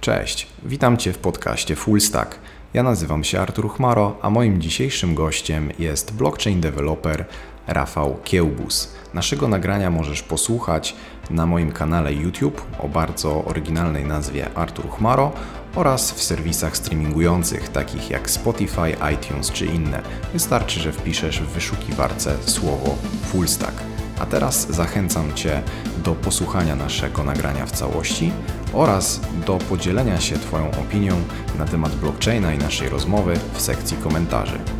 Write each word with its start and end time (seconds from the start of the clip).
Cześć, 0.00 0.46
witam 0.62 0.96
Cię 0.96 1.12
w 1.12 1.18
podcaście 1.18 1.76
Full 1.76 2.00
Stack. 2.00 2.38
Ja 2.74 2.82
nazywam 2.82 3.24
się 3.24 3.40
Artur 3.40 3.70
Chmaro, 3.70 4.16
a 4.22 4.30
moim 4.30 4.60
dzisiejszym 4.60 5.14
gościem 5.14 5.72
jest 5.78 6.12
blockchain 6.12 6.60
developer 6.60 7.24
Rafał 7.66 8.16
Kiełbus. 8.24 8.94
Naszego 9.14 9.48
nagrania 9.48 9.90
możesz 9.90 10.22
posłuchać 10.22 10.96
na 11.30 11.46
moim 11.46 11.72
kanale 11.72 12.14
YouTube 12.14 12.62
o 12.78 12.88
bardzo 12.88 13.44
oryginalnej 13.44 14.04
nazwie 14.04 14.54
Artur 14.54 14.90
Chmaro 14.90 15.32
oraz 15.74 16.12
w 16.12 16.22
serwisach 16.22 16.76
streamingujących 16.76 17.68
takich 17.68 18.10
jak 18.10 18.30
Spotify, 18.30 18.96
iTunes 19.14 19.52
czy 19.52 19.66
inne. 19.66 20.02
Wystarczy, 20.32 20.80
że 20.80 20.92
wpiszesz 20.92 21.40
w 21.40 21.46
wyszukiwarce 21.46 22.36
słowo 22.46 22.96
Full 23.22 23.48
Stack. 23.48 23.99
A 24.20 24.26
teraz 24.26 24.66
zachęcam 24.70 25.34
Cię 25.34 25.62
do 26.04 26.14
posłuchania 26.14 26.76
naszego 26.76 27.24
nagrania 27.24 27.66
w 27.66 27.70
całości 27.70 28.32
oraz 28.72 29.20
do 29.46 29.58
podzielenia 29.58 30.20
się 30.20 30.38
Twoją 30.38 30.70
opinią 30.70 31.20
na 31.58 31.64
temat 31.64 31.94
blockchaina 31.94 32.54
i 32.54 32.58
naszej 32.58 32.88
rozmowy 32.88 33.34
w 33.54 33.60
sekcji 33.60 33.96
komentarzy. 33.96 34.79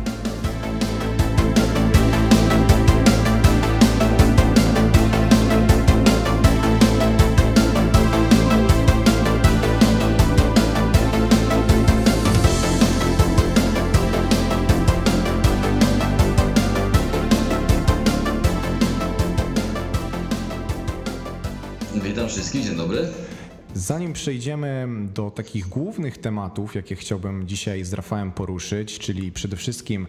Zanim 24.11 24.23
przejdziemy 24.23 24.87
do 25.13 25.31
takich 25.31 25.67
głównych 25.67 26.17
tematów, 26.17 26.75
jakie 26.75 26.95
chciałbym 26.95 27.47
dzisiaj 27.47 27.83
z 27.83 27.93
Rafałem 27.93 28.31
poruszyć, 28.31 28.99
czyli 28.99 29.31
przede 29.31 29.55
wszystkim 29.55 30.07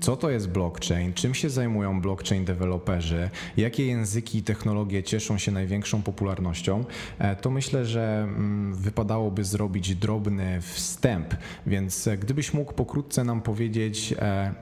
co 0.00 0.16
to 0.16 0.30
jest 0.30 0.48
blockchain, 0.48 1.12
czym 1.12 1.34
się 1.34 1.50
zajmują 1.50 2.00
blockchain 2.00 2.44
deweloperzy, 2.44 3.30
jakie 3.56 3.86
języki 3.86 4.38
i 4.38 4.42
technologie 4.42 5.02
cieszą 5.02 5.38
się 5.38 5.52
największą 5.52 6.02
popularnością, 6.02 6.84
e, 7.18 7.36
to 7.36 7.50
myślę, 7.50 7.86
że 7.86 8.22
mm, 8.22 8.74
wypadałoby 8.74 9.44
zrobić 9.44 9.94
drobny 9.94 10.60
wstęp. 10.60 11.34
Więc 11.66 12.06
e, 12.06 12.18
gdybyś 12.18 12.54
mógł 12.54 12.72
pokrótce 12.72 13.24
nam 13.24 13.42
powiedzieć, 13.42 14.14
e, 14.18 14.54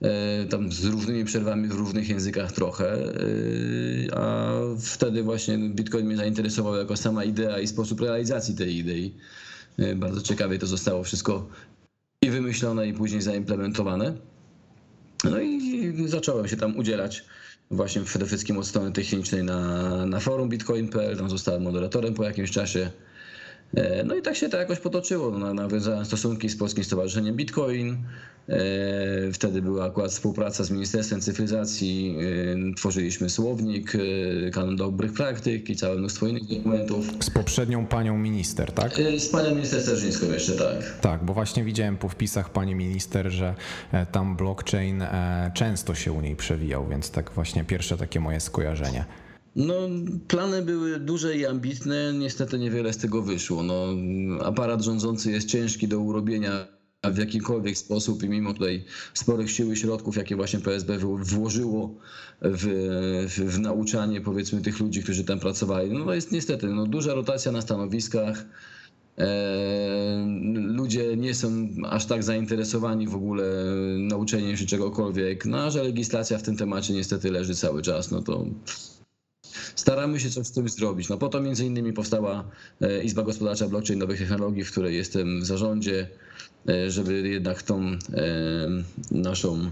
e, 0.01 0.45
tam 0.45 0.71
z 0.71 0.85
różnymi 0.85 1.25
przerwami 1.25 1.67
w 1.67 1.71
różnych 1.71 2.09
językach 2.09 2.51
trochę, 2.51 2.93
e, 2.93 3.07
a 4.17 4.51
wtedy 4.79 5.23
właśnie 5.23 5.57
Bitcoin 5.57 6.05
mnie 6.05 6.17
zainteresował 6.17 6.75
jako 6.75 6.97
sama 6.97 7.23
idea 7.23 7.59
i 7.59 7.67
sposób 7.67 8.01
realizacji 8.01 8.55
tej 8.55 8.75
idei. 8.77 9.13
E, 9.77 9.95
Bardzo 9.95 10.21
ciekawie 10.21 10.59
to 10.59 10.67
zostało 10.67 11.03
wszystko 11.03 11.47
i 12.21 12.29
wymyślone, 12.29 12.88
i 12.88 12.93
później 12.93 13.21
zaimplementowane. 13.21 14.13
No 15.23 15.39
i 15.39 15.93
zacząłem 16.07 16.47
się 16.47 16.57
tam 16.57 16.77
udzielać 16.77 17.25
właśnie 17.71 18.01
przede 18.01 18.25
wszystkim 18.25 18.57
od 18.57 18.67
strony 18.67 18.91
technicznej 18.91 19.43
na, 19.43 20.05
na 20.05 20.19
forum 20.19 20.49
bitcoin.pl, 20.49 21.17
tam 21.17 21.29
zostałem 21.29 21.61
moderatorem 21.63 22.13
po 22.13 22.23
jakimś 22.23 22.51
czasie. 22.51 22.91
E, 23.75 24.03
No 24.03 24.16
i 24.16 24.22
tak 24.22 24.35
się 24.35 24.50
to 24.50 24.57
jakoś 24.57 24.79
potoczyło. 24.79 25.31
No, 25.31 25.53
nawiązałem 25.53 26.05
stosunki 26.05 26.50
z 26.50 26.55
Polskim 26.57 26.83
Stowarzyszeniem 26.83 27.35
Bitcoin. 27.35 27.97
E, 28.50 28.57
Wtedy 29.33 29.61
była 29.61 29.85
akurat 29.85 30.11
współpraca 30.11 30.63
z 30.63 30.72
Ministerstwem 30.72 31.22
Cyfryzacji. 31.22 32.17
E, 32.72 32.75
Tworzyliśmy 32.75 33.29
słownik, 33.29 33.94
kanon 34.53 34.75
dobrych 34.75 35.13
praktyk 35.13 35.69
i 35.69 35.75
całe 35.75 35.95
mnóstwo 35.95 36.28
innych 36.28 36.45
dokumentów. 36.47 37.05
Z 37.19 37.29
poprzednią 37.29 37.85
panią 37.85 38.17
minister, 38.17 38.72
tak? 38.72 38.91
Z 39.17 39.29
panią 39.29 39.55
minister 39.55 39.81
Sterżyńską 39.81 40.25
jeszcze, 40.25 40.51
tak. 40.51 40.99
Tak, 41.01 41.23
bo 41.25 41.34
właśnie 41.34 41.63
widziałem 41.63 41.97
po 41.97 42.09
wpisach 42.09 42.49
pani 42.49 42.75
minister, 42.75 43.31
że 43.31 43.55
tam 44.11 44.35
blockchain 44.35 45.03
często 45.53 45.95
się 45.95 46.11
u 46.11 46.22
niej 46.22 46.35
przewijał, 46.35 46.88
więc 46.88 47.11
tak 47.11 47.31
właśnie 47.31 47.63
pierwsze 47.63 47.97
takie 47.97 48.19
moje 48.19 48.39
skojarzenie. 48.39 49.05
No, 49.57 49.73
plany 50.28 50.62
były 50.62 51.00
duże 51.00 51.38
i 51.38 51.45
ambitne, 51.45 52.13
niestety 52.13 52.59
niewiele 52.59 52.94
z 52.94 52.97
tego 52.97 53.22
wyszło. 53.22 53.63
No, 53.63 53.85
aparat 54.44 54.81
rządzący 54.81 55.31
jest 55.31 55.47
ciężki 55.47 55.88
do 55.88 56.00
urobienia 56.00 56.68
w 57.03 57.18
jakimkolwiek 57.18 57.78
sposób 57.78 58.23
i 58.23 58.29
mimo 58.29 58.53
tutaj 58.53 58.85
sporych 59.13 59.51
sił 59.51 59.72
i 59.72 59.75
środków, 59.75 60.17
jakie 60.17 60.35
właśnie 60.35 60.59
PSB 60.59 60.97
włożyło 61.19 61.96
w, 62.41 62.66
w, 63.28 63.56
w 63.56 63.59
nauczanie 63.59 64.22
powiedzmy 64.22 64.62
tych 64.62 64.79
ludzi, 64.79 65.03
którzy 65.03 65.23
tam 65.23 65.40
pracowali, 65.40 65.91
no 65.91 66.13
jest 66.13 66.31
niestety 66.31 66.67
no, 66.67 66.85
duża 66.85 67.13
rotacja 67.13 67.51
na 67.51 67.62
stanowiskach. 67.62 68.46
E, 69.17 69.28
Ludzie 70.53 71.17
nie 71.17 71.35
są 71.35 71.67
aż 71.90 72.06
tak 72.06 72.23
zainteresowani 72.23 73.07
w 73.07 73.16
ogóle 73.16 73.44
nauczeniem 74.00 74.57
się 74.57 74.66
czegokolwiek, 74.66 75.46
no 75.46 75.57
a 75.57 75.69
że 75.69 75.84
legislacja 75.84 76.38
w 76.38 76.44
tym 76.44 76.57
temacie 76.57 76.94
niestety 76.94 77.31
leży 77.31 77.56
cały 77.56 77.81
czas, 77.81 78.12
no 78.12 78.22
to 78.22 78.46
staramy 79.77 80.19
się 80.19 80.29
coś 80.29 80.47
z 80.47 80.51
tym 80.51 80.69
zrobić. 80.69 81.09
No 81.09 81.17
po 81.17 81.29
to 81.29 81.41
między 81.41 81.65
innymi 81.65 81.93
powstała 81.93 82.43
e, 82.81 83.03
Izba 83.03 83.23
Gospodarcza 83.23 83.67
Blockchain 83.67 83.99
Nowych 83.99 84.19
Technologii, 84.19 84.63
w 84.63 84.71
której 84.71 84.95
jestem 84.95 85.41
w 85.41 85.45
zarządzie, 85.45 86.09
e, 86.69 86.91
żeby 86.91 87.29
jednak 87.29 87.63
tą 87.63 87.81
e, 87.83 87.97
naszą, 89.11 89.71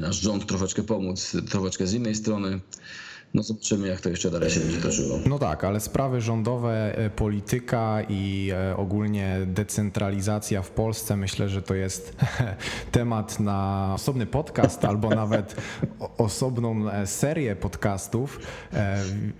nasz 0.00 0.20
rząd 0.20 0.46
troszeczkę 0.46 0.82
pomóc, 0.82 1.36
troszeczkę 1.50 1.86
z 1.86 1.94
innej 1.94 2.14
strony. 2.14 2.60
No 3.34 3.42
zobaczymy, 3.42 3.88
jak 3.88 4.00
to 4.00 4.08
jeszcze 4.08 4.30
dalej 4.30 4.50
się 4.50 4.60
będzie 4.60 4.80
toczyło. 4.80 5.18
No 5.26 5.38
tak, 5.38 5.64
ale 5.64 5.80
sprawy 5.80 6.20
rządowe, 6.20 6.98
e, 6.98 7.10
polityka 7.10 7.98
i 8.08 8.50
e, 8.54 8.76
ogólnie 8.76 9.38
decentralizacja 9.46 10.62
w 10.62 10.70
Polsce, 10.70 11.16
myślę, 11.16 11.48
że 11.48 11.62
to 11.62 11.74
jest 11.74 12.16
temat 12.92 13.40
na 13.40 13.90
osobny 13.94 14.26
podcast 14.26 14.84
albo 14.84 15.10
nawet 15.24 15.56
osobną 16.18 16.90
e, 16.90 17.06
serię 17.06 17.56
podcastów, 17.56 18.40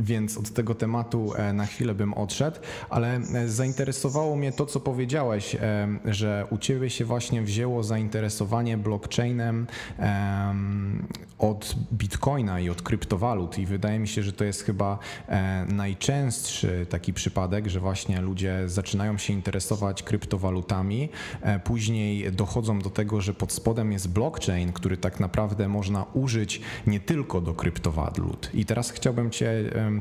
więc 0.00 0.38
od 0.38 0.50
tego 0.50 0.74
tematu 0.74 1.32
na 1.54 1.66
chwilę 1.66 1.94
bym 1.94 2.14
odszedł, 2.14 2.60
ale 2.90 3.20
zainteresowało 3.46 4.36
mnie 4.36 4.52
to, 4.52 4.66
co 4.66 4.80
powiedziałeś, 4.80 5.56
że 6.04 6.46
u 6.50 6.58
Ciebie 6.58 6.90
się 6.90 7.04
właśnie 7.04 7.42
wzięło 7.42 7.82
zainteresowanie 7.82 8.76
blockchainem 8.76 9.66
em, 9.98 11.06
od 11.38 11.74
bitcoina 11.92 12.60
i 12.60 12.70
od 12.70 12.82
kryptowalut 12.82 13.58
i 13.58 13.66
wydaje 13.66 13.81
wydaje 13.82 13.98
mi 13.98 14.08
się, 14.08 14.22
że 14.22 14.32
to 14.32 14.44
jest 14.44 14.62
chyba 14.62 14.98
e, 15.28 15.66
najczęstszy 15.68 16.86
taki 16.90 17.12
przypadek, 17.12 17.68
że 17.68 17.80
właśnie 17.80 18.20
ludzie 18.20 18.62
zaczynają 18.66 19.18
się 19.18 19.32
interesować 19.32 20.02
kryptowalutami, 20.02 21.08
e, 21.40 21.60
później 21.60 22.32
dochodzą 22.32 22.78
do 22.78 22.90
tego, 22.90 23.20
że 23.20 23.34
pod 23.34 23.52
spodem 23.52 23.92
jest 23.92 24.08
blockchain, 24.08 24.72
który 24.72 24.96
tak 24.96 25.20
naprawdę 25.20 25.68
można 25.68 26.04
użyć 26.14 26.60
nie 26.86 27.00
tylko 27.00 27.40
do 27.40 27.54
kryptowalut. 27.54 28.50
I 28.54 28.64
teraz 28.64 28.90
chciałbym 28.90 29.30
Cię 29.30 29.52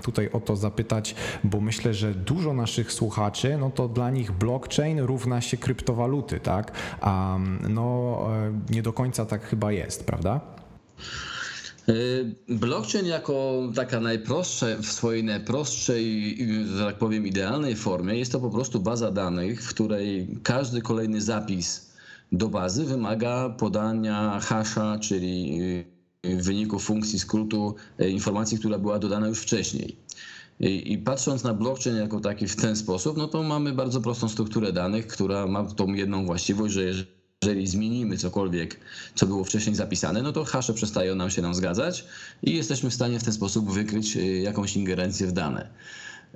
tutaj 0.04 0.30
o 0.34 0.40
to 0.40 0.56
zapytać, 0.56 1.16
bo 1.44 1.62
myślę, 1.62 1.94
że 1.94 2.14
dużo 2.14 2.54
naszych 2.54 2.92
słuchaczy, 2.92 3.58
no 3.60 3.70
to 3.70 3.88
dla 3.88 4.10
nich 4.10 4.32
blockchain 4.32 5.00
równa 5.00 5.42
się 5.42 5.58
kryptowaluty, 5.58 6.40
tak? 6.40 6.72
A 7.02 7.38
no 7.70 8.20
nie 8.70 8.82
do 8.82 8.94
końca 8.94 9.26
tak 9.26 9.44
chyba 9.44 9.72
jest, 9.72 10.06
prawda? 10.06 10.42
Y, 11.92 12.36
blockchain 12.50 13.06
jako 13.06 13.62
taka 13.76 14.00
najprostsza, 14.00 14.66
w 14.82 14.86
swojej 14.86 15.24
najprostszej, 15.24 16.38
że 16.78 16.86
tak 16.86 16.98
powiem, 16.98 17.28
idealnej 17.28 17.76
formie 17.76 18.16
jest 18.16 18.32
to 18.32 18.40
po 18.40 18.50
prostu 18.50 18.80
baza 18.80 19.12
danych, 19.12 19.64
w 19.64 19.70
której 19.70 20.28
każdy 20.44 20.82
kolejny 20.82 21.22
zapis 21.22 21.92
do 22.32 22.50
bazy 22.50 22.86
wymaga 22.86 23.50
podania 23.50 24.40
hasza, 24.40 25.00
czyli 25.00 25.60
y, 26.26 26.38
wyniku 26.38 26.80
funkcji 26.80 27.20
skrótu 27.20 27.76
y, 28.02 28.10
informacji, 28.10 28.60
która 28.60 28.80
była 28.80 29.00
dodana 29.00 29.28
już 29.28 29.40
wcześniej. 29.40 29.96
I, 30.60 30.94
I, 30.94 30.98
patrząc 30.98 31.44
na 31.44 31.54
blockchain 31.54 31.96
jako 31.96 32.20
taki 32.20 32.48
w 32.48 32.56
ten 32.56 32.76
sposób, 32.76 33.18
no 33.18 33.28
to 33.28 33.44
mamy 33.44 33.74
bardzo 33.74 34.02
prostą 34.02 34.30
strukturę 34.30 34.74
danych, 34.74 35.08
która 35.08 35.48
ma 35.48 35.64
tą 35.64 35.94
jedną 35.94 36.26
właściwość, 36.26 36.74
że 36.74 36.84
jeżeli 36.84 37.21
jeżeli 37.46 37.68
zmienimy 37.68 38.18
cokolwiek, 38.18 38.80
co 39.16 39.26
było 39.26 39.44
wcześniej 39.44 39.76
zapisane, 39.76 40.22
no 40.22 40.32
to 40.32 40.44
hasze 40.46 40.74
przestają 40.74 41.16
nam 41.16 41.30
się 41.30 41.42
nam 41.42 41.56
zgadzać 41.56 42.06
i 42.44 42.56
jesteśmy 42.56 42.90
w 42.90 42.94
stanie 42.94 43.20
w 43.20 43.24
ten 43.24 43.34
sposób 43.34 43.72
wykryć 43.72 44.18
y, 44.18 44.38
jakąś 44.38 44.76
ingerencję 44.76 45.28
w 45.28 45.32
dane. 45.32 45.70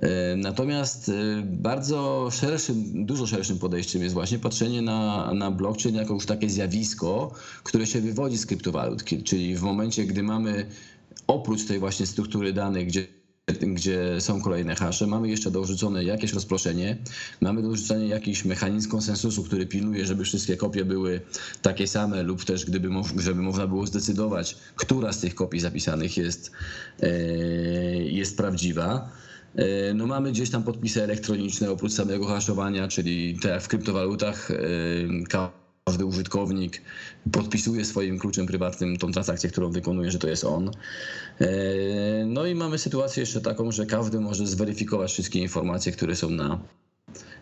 Y, 0.02 0.06
natomiast 0.36 1.08
y, 1.08 1.42
bardzo 1.44 2.28
szerszym, 2.32 3.06
dużo 3.06 3.26
szerszym 3.26 3.58
podejściem 3.58 4.02
jest 4.02 4.14
właśnie 4.14 4.38
patrzenie 4.38 4.82
na, 4.82 5.34
na 5.34 5.50
blockchain 5.50 5.94
jako 5.94 6.14
już 6.14 6.26
takie 6.26 6.50
zjawisko, 6.50 7.32
które 7.62 7.86
się 7.86 8.00
wywodzi 8.00 8.38
z 8.38 8.46
kryptowalut, 8.46 9.04
czyli 9.24 9.56
w 9.56 9.62
momencie, 9.62 10.04
gdy 10.04 10.22
mamy 10.22 10.66
oprócz 11.26 11.64
tej 11.64 11.78
właśnie 11.78 12.06
struktury 12.06 12.52
danych, 12.52 12.86
gdzie 12.86 13.15
gdzie 13.46 14.20
są 14.20 14.40
kolejne 14.42 14.74
hasze. 14.74 15.06
Mamy 15.06 15.28
jeszcze 15.28 15.50
dorzucone 15.50 16.04
jakieś 16.04 16.32
rozproszenie, 16.32 16.96
mamy 17.40 17.62
dorzucenie 17.62 18.08
jakiś 18.08 18.44
mechanizm 18.44 18.90
konsensusu, 18.90 19.42
który 19.42 19.66
pilnuje, 19.66 20.06
żeby 20.06 20.24
wszystkie 20.24 20.56
kopie 20.56 20.84
były 20.84 21.20
takie 21.62 21.86
same 21.86 22.22
lub 22.22 22.44
też 22.44 22.64
gdyby 22.64 22.88
żeby 23.16 23.42
można 23.42 23.66
było 23.66 23.86
zdecydować, 23.86 24.56
która 24.76 25.12
z 25.12 25.20
tych 25.20 25.34
kopii 25.34 25.60
zapisanych 25.60 26.16
jest, 26.16 26.50
e, 27.00 27.08
jest 28.02 28.36
prawdziwa. 28.36 29.10
E, 29.54 29.94
no 29.94 30.06
mamy 30.06 30.32
gdzieś 30.32 30.50
tam 30.50 30.62
podpisy 30.62 31.02
elektroniczne 31.02 31.70
oprócz 31.70 31.92
samego 31.92 32.26
haszowania, 32.26 32.88
czyli 32.88 33.38
te 33.38 33.60
w 33.60 33.68
kryptowalutach 33.68 34.50
e, 34.50 34.56
każdy 35.88 36.04
użytkownik 36.04 36.82
podpisuje 37.32 37.84
swoim 37.84 38.18
kluczem 38.18 38.46
prywatnym 38.46 38.96
tą 38.96 39.12
transakcję, 39.12 39.50
którą 39.50 39.70
wykonuje, 39.70 40.10
że 40.10 40.18
to 40.18 40.28
jest 40.28 40.44
on. 40.44 40.70
E, 41.40 41.46
no 42.26 42.46
i 42.46 42.54
mamy 42.54 42.78
sytuację 42.78 43.20
jeszcze 43.20 43.40
taką, 43.40 43.72
że 43.72 43.86
każdy 43.86 44.20
może 44.20 44.46
zweryfikować 44.46 45.12
wszystkie 45.12 45.38
informacje, 45.38 45.92
które 45.92 46.16
są 46.16 46.30
na 46.30 46.60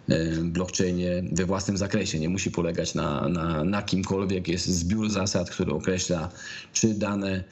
e, 0.08 0.30
blockchainie 0.42 1.24
we 1.32 1.44
własnym 1.44 1.76
zakresie. 1.76 2.20
Nie 2.20 2.28
musi 2.28 2.50
polegać 2.50 2.94
na, 2.94 3.28
na, 3.28 3.64
na 3.64 3.82
kimkolwiek. 3.82 4.48
Jest 4.48 4.66
zbiór 4.66 5.10
zasad, 5.10 5.50
który 5.50 5.72
określa, 5.72 6.28
czy 6.72 6.94
dane 6.94 7.44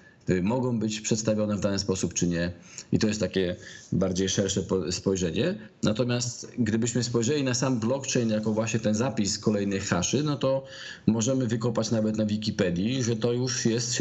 mogą 0.43 0.79
być 0.79 1.01
przedstawione 1.01 1.57
w 1.57 1.61
dany 1.61 1.79
sposób, 1.79 2.15
czy 2.15 2.27
nie. 2.27 2.53
I 2.93 2.99
to 2.99 3.07
jest 3.07 3.21
takie 3.21 3.57
bardziej 3.93 4.29
szersze 4.29 4.63
spojrzenie. 4.91 5.55
Natomiast 5.83 6.53
gdybyśmy 6.59 7.05
spojrzeli 7.05 7.45
na 7.45 7.55
sam 7.55 7.81
blockchain 7.81 8.31
jako 8.31 8.53
właśnie 8.53 8.81
ten 8.81 8.95
zapis 8.95 9.39
kolejnych 9.39 9.89
haszy, 9.89 10.23
no 10.23 10.37
to 10.37 10.65
możemy 11.07 11.47
wykopać 11.47 11.91
nawet 11.91 12.17
na 12.17 12.27
Wikipedii, 12.27 13.03
że 13.03 13.17
to 13.17 13.33
już 13.33 13.67
jest 13.67 13.95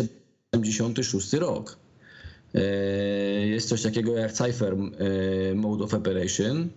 76 0.56 1.33
rok. 1.33 1.77
E, 2.56 2.62
jest 3.47 3.69
coś 3.69 3.81
takiego 3.81 4.17
jak 4.17 4.31
Cypher 4.33 4.74
e, 4.74 5.56
Mode 5.56 5.83
of 5.83 5.94
Operation, 5.94 6.69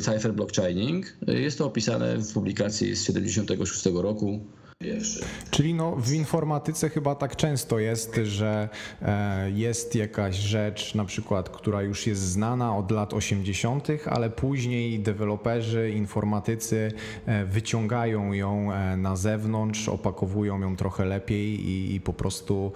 Cypher 0.00 0.34
Blockchaining. 0.34 1.16
Jest 1.26 1.58
to 1.58 1.66
opisane 1.66 2.16
w 2.16 2.32
publikacji 2.32 2.96
z 2.96 3.04
76 3.04 3.86
roku. 3.86 4.40
Pierwszy. 4.82 5.24
Czyli 5.50 5.74
no, 5.74 5.96
w 5.96 6.12
informatyce 6.12 6.88
chyba 6.88 7.14
tak 7.14 7.36
często 7.36 7.78
jest, 7.78 8.14
że 8.24 8.68
e, 9.02 9.50
jest 9.50 9.94
jakaś 9.94 10.36
rzecz, 10.36 10.94
na 10.94 11.04
przykład, 11.04 11.48
która 11.48 11.82
już 11.82 12.06
jest 12.06 12.20
znana 12.22 12.76
od 12.76 12.90
lat 12.90 13.14
80., 13.14 13.88
ale 14.06 14.30
później 14.30 15.00
deweloperzy, 15.00 15.90
informatycy 15.90 16.92
e, 17.26 17.44
wyciągają 17.44 18.32
ją 18.32 18.72
e, 18.72 18.96
na 18.96 19.16
zewnątrz, 19.16 19.88
opakowują 19.88 20.60
ją 20.60 20.76
trochę 20.76 21.04
lepiej 21.04 21.68
i, 21.68 21.94
i 21.94 22.00
po 22.00 22.12
prostu 22.12 22.72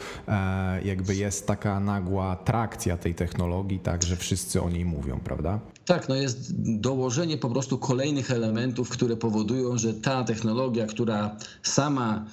jakby 0.84 1.16
jest 1.16 1.46
taka 1.46 1.81
nagła 1.81 2.37
trakcja 2.37 2.96
tej 2.96 3.14
technologii, 3.14 3.78
tak, 3.78 4.02
że 4.02 4.16
wszyscy 4.16 4.62
o 4.62 4.70
niej 4.70 4.84
mówią, 4.84 5.20
prawda? 5.25 5.60
Tak, 5.84 6.08
no 6.08 6.14
jest 6.14 6.52
dołożenie 6.81 7.38
po 7.38 7.50
prostu 7.50 7.79
kolejnych 7.79 8.31
elementów, 8.31 8.88
które 8.88 9.17
powodują, 9.17 9.79
że 9.79 9.94
ta 9.94 10.25
technologia, 10.25 10.87
która 10.87 11.37
sama 11.62 12.25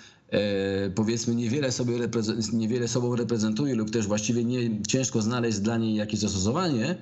powiedzmy 0.95 1.35
niewiele, 1.35 1.71
sobie 1.71 1.93
niewiele 2.53 2.87
sobą 2.87 3.15
reprezentuje 3.15 3.75
lub 3.75 3.91
też 3.91 4.07
właściwie 4.07 4.43
nie, 4.45 4.83
ciężko 4.87 5.21
znaleźć 5.21 5.59
dla 5.59 5.77
niej 5.77 5.95
jakieś 5.95 6.19
zastosowanie, 6.19 6.95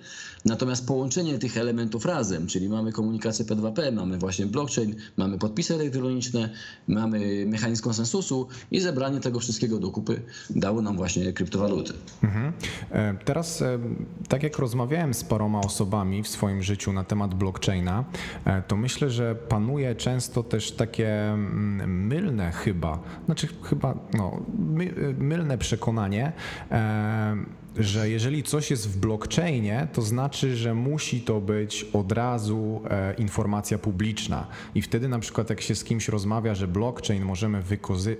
natomiast 0.45 0.88
połączenie 0.88 1.39
tych 1.39 1.57
elementów 1.57 2.06
razem, 2.06 2.47
czyli 2.47 2.69
mamy 2.69 2.91
komunikację 2.91 3.45
P2P, 3.45 3.94
mamy 3.94 4.18
właśnie 4.18 4.45
blockchain, 4.45 4.95
mamy 5.18 5.38
podpisy 5.38 5.75
elektroniczne, 5.75 6.50
mamy 6.88 7.45
mechanizm 7.45 7.83
konsensusu 7.83 8.47
i 8.71 8.79
zebranie 8.79 9.19
tego 9.19 9.39
wszystkiego 9.39 9.79
do 9.79 9.91
kupy 9.91 10.21
dało 10.50 10.81
nam 10.81 10.97
właśnie 10.97 11.33
kryptowaluty. 11.33 11.94
Mhm. 12.24 12.53
E, 12.91 13.15
teraz, 13.25 13.62
e, 13.62 13.79
tak 14.27 14.44
jak 14.44 14.57
rozmawiałem 14.57 15.13
z 15.13 15.24
paroma 15.24 15.59
osobami 15.59 16.24
w 16.24 16.27
swoim 16.27 16.63
życiu 16.63 16.94
na 16.94 17.03
temat 17.03 17.35
blockchaina, 17.35 18.06
to 18.68 18.75
myślę, 18.75 19.09
że 19.09 19.35
panuje 19.35 19.95
często 19.95 20.44
też 20.44 20.71
takie 20.71 21.29
mm, 21.29 22.07
mylne 22.07 22.51
chyba 22.51 23.00
znaczy 23.25 23.48
chyba 23.64 23.96
no, 24.14 24.42
my, 24.60 24.94
mylne 25.18 25.58
przekonanie, 25.58 26.31
e, 26.72 27.36
że 27.79 28.09
jeżeli 28.09 28.44
coś 28.44 28.71
jest 28.71 28.89
w 28.89 28.97
blockchainie, 28.97 29.88
to 29.94 30.01
znaczy, 30.01 30.56
że 30.56 30.74
musi 30.74 31.21
to 31.21 31.41
być 31.41 31.85
od 31.94 32.12
razu 32.12 32.81
e, 32.89 33.13
informacja 33.13 33.77
publiczna. 33.77 34.47
I 34.75 34.81
wtedy 34.81 35.07
na 35.07 35.19
przykład 35.19 35.50
jak 35.50 35.62
się 35.62 35.75
z 35.75 35.83
kimś 35.83 36.07
rozmawia, 36.07 36.56
że 36.56 36.68
blockchain 36.68 37.24
możemy 37.24 37.63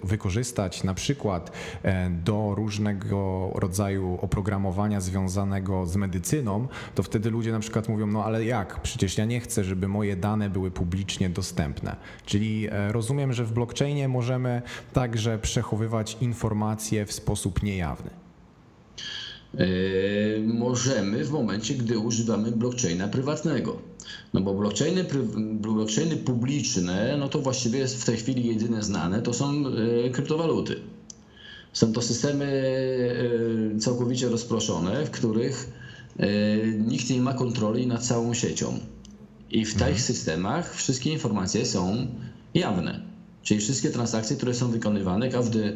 wykorzystać 0.04 0.84
na 0.84 0.94
przykład 0.94 1.52
e, 1.84 2.10
do 2.10 2.56
różnego 2.56 3.52
rodzaju 3.56 4.20
oprogramowania 4.22 5.02
związanego 5.02 5.86
z 5.86 5.96
medycyną, 5.96 6.68
to 6.96 7.04
wtedy 7.04 7.30
ludzie 7.30 7.52
na 7.52 7.60
przykład 7.60 7.90
mówią, 7.90 8.08
no 8.08 8.24
ale 8.24 8.46
jak? 8.46 8.82
Przecież 8.82 9.18
ja 9.18 9.26
nie 9.26 9.40
chcę, 9.40 9.64
żeby 9.64 9.88
moje 9.88 10.16
dane 10.16 10.50
były 10.50 10.72
publicznie 10.72 11.30
dostępne. 11.30 11.96
Czyli 12.26 12.68
e, 12.72 12.92
rozumiem, 12.92 13.34
że 13.34 13.46
w 13.46 13.54
blockchainie 13.54 14.08
możemy 14.08 14.62
także 14.94 15.40
przechowywać 15.40 16.18
informacje 16.22 17.06
w 17.06 17.12
sposób 17.12 17.64
niejawny. 17.64 18.10
Yy, 19.58 20.44
możemy 20.44 21.26
w 21.26 21.32
momencie, 21.32 21.76
gdy 21.76 22.00
używamy 22.00 22.52
blockchaina 22.52 23.08
prywatnego. 23.08 23.78
No 24.34 24.42
bo 24.42 24.54
blockchainy, 24.54 25.06
blockchainy 25.54 26.18
publiczne, 26.18 27.18
no 27.20 27.30
to 27.30 27.40
właściwie 27.40 27.80
jest 27.80 28.02
w 28.02 28.06
tej 28.06 28.18
chwili 28.18 28.48
jedyne 28.48 28.84
znane, 28.84 29.22
to 29.22 29.34
są 29.34 29.62
yy, 29.62 30.10
kryptowaluty. 30.14 30.80
Są 31.74 31.94
to 31.94 32.02
systemy 32.02 32.46
yy, 33.74 33.80
całkowicie 33.80 34.30
rozproszone, 34.30 35.06
w 35.06 35.12
których 35.12 35.70
nikt 36.88 37.10
nie 37.10 37.22
ma 37.22 37.34
kontroli 37.34 37.88
nad 37.88 38.04
całą 38.06 38.34
siecią. 38.34 38.80
I 39.52 39.66
w 39.66 39.74
mhm. 39.74 39.94
tych 39.94 40.02
systemach 40.02 40.76
wszystkie 40.76 41.12
informacje 41.12 41.66
są 41.66 42.08
jawne. 42.54 43.07
Czyli 43.48 43.60
wszystkie 43.60 43.90
transakcje, 43.90 44.36
które 44.36 44.54
są 44.54 44.72
wykonywane, 44.72 45.30
każdy 45.30 45.74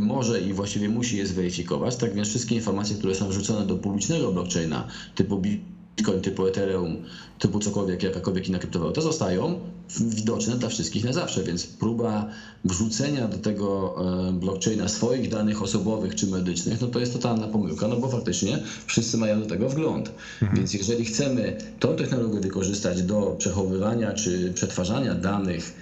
może 0.00 0.40
i 0.40 0.52
właściwie 0.52 0.88
musi 0.88 1.16
je 1.16 1.26
zweryfikować. 1.26 1.96
Tak 1.96 2.14
więc 2.14 2.28
wszystkie 2.28 2.54
informacje, 2.54 2.96
które 2.96 3.14
są 3.14 3.28
wrzucone 3.28 3.66
do 3.66 3.76
publicznego 3.76 4.32
blockchaina 4.32 4.86
typu 5.14 5.38
Bitcoin, 5.38 6.20
typu 6.20 6.46
Ethereum, 6.46 6.96
typu 7.38 7.58
cokolwiek, 7.58 8.02
jakakolwiek 8.02 8.48
inna 8.48 8.58
kryptowaluta 8.58 9.00
zostają 9.00 9.60
widoczne 10.00 10.56
dla 10.56 10.68
wszystkich 10.68 11.04
na 11.04 11.12
zawsze, 11.12 11.42
więc 11.42 11.66
próba 11.66 12.30
wrzucenia 12.64 13.28
do 13.28 13.38
tego 13.38 13.94
e, 14.28 14.32
blockchaina 14.32 14.88
swoich 14.88 15.28
danych 15.28 15.62
osobowych 15.62 16.14
czy 16.14 16.26
medycznych, 16.26 16.80
no 16.80 16.88
to 16.88 17.00
jest 17.00 17.12
totalna 17.12 17.48
pomyłka, 17.48 17.88
no 17.88 17.96
bo 17.96 18.08
faktycznie 18.08 18.58
wszyscy 18.86 19.16
mają 19.16 19.40
do 19.40 19.46
tego 19.46 19.68
wgląd. 19.68 20.12
Mhm. 20.42 20.56
Więc 20.56 20.74
jeżeli 20.74 21.04
chcemy 21.04 21.58
tą 21.80 21.96
technologię 21.96 22.40
wykorzystać 22.40 23.02
do 23.02 23.36
przechowywania 23.38 24.12
czy 24.12 24.52
przetwarzania 24.54 25.14
danych 25.14 25.74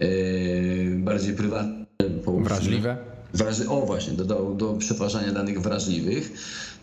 yy, 0.00 0.96
bardziej 0.98 1.34
prywatnych, 1.34 1.88
wrażliwe, 2.38 2.96
wraży... 3.34 3.68
o 3.68 3.80
właśnie, 3.80 4.12
do, 4.12 4.24
do, 4.24 4.54
do 4.54 4.72
przetwarzania 4.72 5.32
danych 5.32 5.60
wrażliwych, 5.60 6.32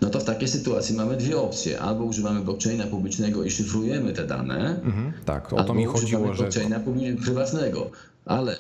no 0.01 0.09
to 0.09 0.19
w 0.19 0.23
takiej 0.23 0.47
sytuacji 0.47 0.95
mamy 0.95 1.17
dwie 1.17 1.37
opcje. 1.37 1.79
Albo 1.79 2.03
używamy 2.03 2.41
blockchaina 2.41 2.87
publicznego 2.87 3.43
i 3.43 3.51
szyfrujemy 3.51 4.13
te 4.13 4.27
dane, 4.27 4.81
Mhm, 4.83 5.13
tak, 5.25 5.45
o 5.45 5.49
to 5.49 5.61
albo 5.61 5.73
mi 5.73 5.87
używamy 5.87 6.01
chodziło, 6.01 6.33
że. 6.33 6.43
blockchaina 6.43 6.79
prywatnego. 7.25 7.91
Ale 8.25 8.57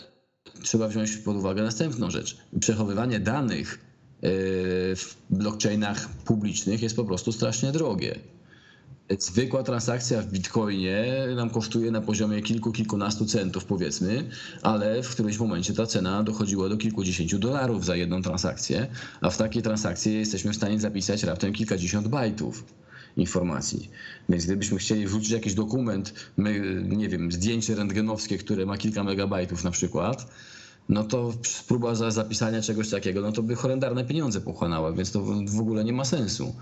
trzeba 0.63 0.87
wziąć 0.87 1.17
pod 1.17 1.35
uwagę 1.35 1.63
następną 1.63 2.11
rzecz. 2.11 2.37
Przechowywanie 2.59 3.19
danych 3.19 3.79
yy, 4.21 4.29
w 4.95 5.15
blockchainach 5.29 6.09
publicznych 6.09 6.81
jest 6.81 6.95
po 6.95 7.05
prostu 7.05 7.31
strasznie 7.31 7.71
drogie. 7.71 8.19
Zwykła 9.09 9.63
transakcja 9.63 10.21
w 10.21 10.31
bitcoinie 10.31 11.15
nam 11.35 11.49
kosztuje 11.49 11.91
na 11.91 12.01
poziomie 12.01 12.41
kilku, 12.41 12.71
kilkunastu 12.71 13.25
centów 13.25 13.65
powiedzmy, 13.65 14.29
ale 14.61 15.03
w 15.03 15.09
którymś 15.09 15.37
momencie 15.37 15.73
ta 15.73 15.85
cena 15.85 16.23
dochodziła 16.23 16.69
do 16.69 16.77
kilkudziesięciu 16.77 17.39
dolarów 17.39 17.85
za 17.85 17.95
jedną 17.95 18.21
transakcję, 18.21 18.87
a 19.21 19.29
w 19.29 19.37
takiej 19.37 19.63
transakcji 19.63 20.13
jesteśmy 20.13 20.53
w 20.53 20.55
stanie 20.55 20.79
zapisać 20.79 21.23
raptem 21.23 21.53
kilkadziesiąt 21.53 22.07
bajtów 22.07 22.63
informacji. 23.17 23.89
Więc 24.29 24.45
gdybyśmy 24.45 24.77
chcieli 24.77 25.07
wrzucić 25.07 25.29
jakiś 25.29 25.53
dokument, 25.53 26.13
my, 26.37 26.81
nie 26.87 27.09
wiem, 27.09 27.31
zdjęcie 27.31 27.75
rentgenowskie, 27.75 28.37
które 28.37 28.65
ma 28.65 28.77
kilka 28.77 29.03
megabajtów 29.03 29.63
na 29.63 29.71
przykład, 29.71 30.27
no 30.89 31.03
to 31.03 31.33
próba 31.67 31.95
za 31.95 32.11
zapisania 32.11 32.61
czegoś 32.61 32.89
takiego, 32.89 33.21
no 33.21 33.31
to 33.31 33.43
by 33.43 33.55
horrendarne 33.55 34.05
pieniądze 34.05 34.41
pochłanała, 34.41 34.91
więc 34.91 35.11
to 35.11 35.21
w 35.47 35.59
ogóle 35.59 35.83
nie 35.83 35.93
ma 35.93 36.05
sensu. 36.05 36.55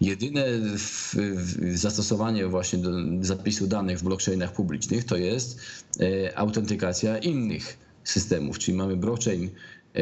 Jedyne 0.00 0.44
w, 0.78 1.14
w 1.14 1.76
zastosowanie 1.76 2.46
właśnie 2.46 2.78
do 2.78 2.90
zapisu 3.20 3.66
danych 3.66 3.98
w 3.98 4.02
blockchainach 4.02 4.52
publicznych 4.52 5.04
to 5.04 5.16
jest 5.16 5.60
e, 6.00 6.38
autentykacja 6.38 7.18
innych 7.18 7.78
systemów, 8.04 8.58
czyli 8.58 8.76
mamy 8.76 8.96
blockchain 8.96 9.50
e, 9.94 10.00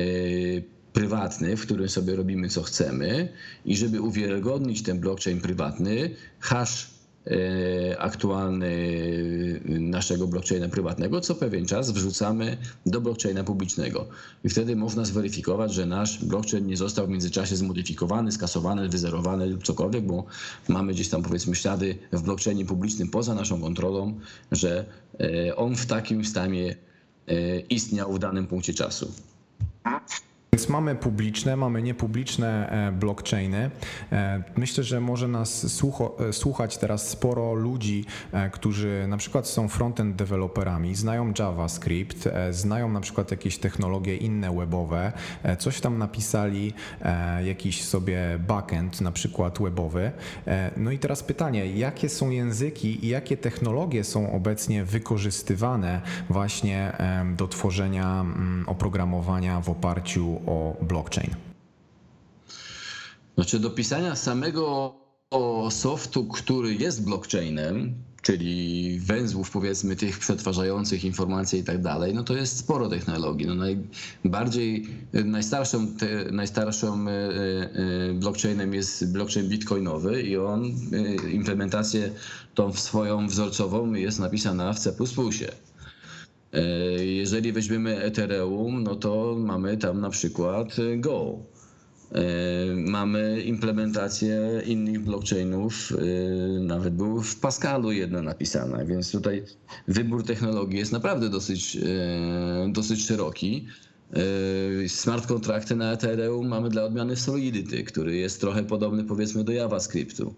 prywatny, 0.92 1.56
w 1.56 1.62
którym 1.62 1.88
sobie 1.88 2.16
robimy 2.16 2.48
co 2.48 2.62
chcemy 2.62 3.28
i 3.64 3.76
żeby 3.76 4.00
uwiarygodnić 4.00 4.82
ten 4.82 5.00
blockchain 5.00 5.40
prywatny, 5.40 6.14
hash 6.40 6.97
aktualny 7.98 8.70
naszego 9.64 10.26
blockchaina 10.26 10.68
prywatnego, 10.68 11.20
co 11.20 11.34
pewien 11.34 11.66
czas 11.66 11.90
wrzucamy 11.90 12.56
do 12.86 13.00
blockchaina 13.00 13.44
publicznego. 13.44 14.06
I 14.44 14.48
wtedy 14.48 14.76
można 14.76 15.04
zweryfikować, 15.04 15.74
że 15.74 15.86
nasz 15.86 16.24
blockchain 16.24 16.66
nie 16.66 16.76
został 16.76 17.06
w 17.06 17.10
międzyczasie 17.10 17.56
zmodyfikowany, 17.56 18.32
skasowany, 18.32 18.88
wyzerowany 18.88 19.46
lub 19.46 19.62
cokolwiek, 19.62 20.06
bo 20.06 20.24
mamy 20.68 20.92
gdzieś 20.92 21.08
tam 21.08 21.22
powiedzmy 21.22 21.54
ślady 21.54 21.98
w 22.12 22.22
blockchainie 22.22 22.64
publicznym 22.64 23.08
poza 23.08 23.34
naszą 23.34 23.60
kontrolą, 23.60 24.20
że 24.52 24.84
e, 25.20 25.56
on 25.56 25.76
w 25.76 25.86
takim 25.86 26.24
stanie 26.24 26.76
e, 27.28 27.60
istniał 27.60 28.12
w 28.12 28.18
danym 28.18 28.46
punkcie 28.46 28.74
czasu. 28.74 29.12
Więc 30.58 30.68
mamy 30.68 30.94
publiczne, 30.94 31.56
mamy 31.56 31.82
niepubliczne 31.82 32.70
e, 32.88 32.92
blockchainy. 32.92 33.70
E, 34.12 34.42
Myślę, 34.56 34.84
że 34.84 35.00
może 35.00 35.28
nas 35.28 35.72
słucho, 35.72 36.16
e, 36.28 36.32
słuchać 36.32 36.78
teraz 36.78 37.08
sporo 37.08 37.54
ludzi, 37.54 38.04
którzy 38.52 39.06
na 39.08 39.16
przykład 39.16 39.46
są 39.46 39.68
frontend 39.68 40.16
deweloperami, 40.16 40.94
znają 40.94 41.32
JavaScript, 41.38 42.28
znają 42.50 42.88
na 42.88 43.00
przykład 43.00 43.30
jakieś 43.30 43.58
technologie 43.58 44.16
inne 44.16 44.56
webowe, 44.56 45.12
coś 45.58 45.80
tam 45.80 45.98
napisali, 45.98 46.72
jakiś 47.44 47.84
sobie 47.84 48.38
backend 48.48 49.00
na 49.00 49.12
przykład 49.12 49.58
webowy. 49.62 50.12
No 50.76 50.90
i 50.90 50.98
teraz 50.98 51.22
pytanie, 51.22 51.66
jakie 51.66 52.08
są 52.08 52.30
języki 52.30 53.06
i 53.06 53.08
jakie 53.08 53.36
technologie 53.36 54.04
są 54.04 54.32
obecnie 54.32 54.84
wykorzystywane 54.84 56.00
właśnie 56.30 56.92
do 57.36 57.48
tworzenia 57.48 58.20
mm, 58.20 58.64
oprogramowania 58.66 59.60
w 59.60 59.70
oparciu 59.70 60.40
o 60.48 60.76
blockchain? 60.82 61.30
Znaczy 63.34 63.58
do 63.58 63.70
pisania 63.70 64.16
samego 64.16 64.94
softu, 65.70 66.24
który 66.24 66.74
jest 66.74 67.04
blockchainem, 67.04 67.94
czyli 68.22 69.00
węzłów 69.00 69.50
powiedzmy 69.50 69.96
tych 69.96 70.18
przetwarzających 70.18 71.04
informacje 71.04 71.58
i 71.58 71.64
tak 71.64 71.82
dalej, 71.82 72.14
no 72.14 72.24
to 72.24 72.36
jest 72.36 72.58
sporo 72.58 72.88
technologii. 72.88 73.46
No 73.46 73.54
najbardziej, 74.24 74.86
najstarszą, 75.24 75.86
te, 75.86 76.06
e, 77.08 77.10
e, 77.10 78.14
blockchainem 78.14 78.74
jest 78.74 79.12
blockchain 79.12 79.48
bitcoinowy 79.48 80.22
i 80.22 80.36
on, 80.36 80.64
e, 80.64 81.30
implementację 81.30 82.10
tą 82.54 82.72
swoją 82.72 83.26
wzorcową 83.26 83.94
jest 83.94 84.18
napisana 84.18 84.72
w 84.72 84.78
C++. 84.78 84.92
E, 86.52 86.60
Jeżeli 87.04 87.52
weźmiemy 87.52 88.02
Ethereum, 88.02 88.82
no 88.82 88.96
to 88.96 89.36
mamy 89.38 89.76
tam 89.76 90.00
na 90.00 90.10
przykład 90.10 90.76
Go. 90.96 91.38
E, 92.12 92.20
Mamy 92.76 93.42
implementację 93.42 94.62
innych 94.66 95.00
blockchainów, 95.00 95.92
e, 95.92 96.60
nawet 96.60 96.94
był 96.94 97.22
w 97.22 97.36
Pascalu 97.40 97.92
jedna 97.92 98.22
napisana, 98.22 98.84
więc 98.84 99.12
tutaj 99.12 99.44
wybór 99.88 100.24
technologii 100.24 100.78
jest 100.78 100.92
naprawdę 100.92 101.28
dosyć, 101.30 101.76
e, 101.76 102.72
dosyć 102.72 103.06
szeroki. 103.06 103.66
E, 104.84 104.88
Smart 104.88 105.26
kontrakty 105.26 105.76
na 105.76 105.92
Ethereum 105.92 106.48
mamy 106.48 106.68
dla 106.68 106.84
odmiany 106.84 107.16
Solidity, 107.16 107.84
który 107.84 108.16
jest 108.16 108.40
trochę 108.40 108.64
podobny 108.64 109.04
powiedzmy 109.04 109.44
do 109.44 109.52
JavaScriptu. 109.52 110.34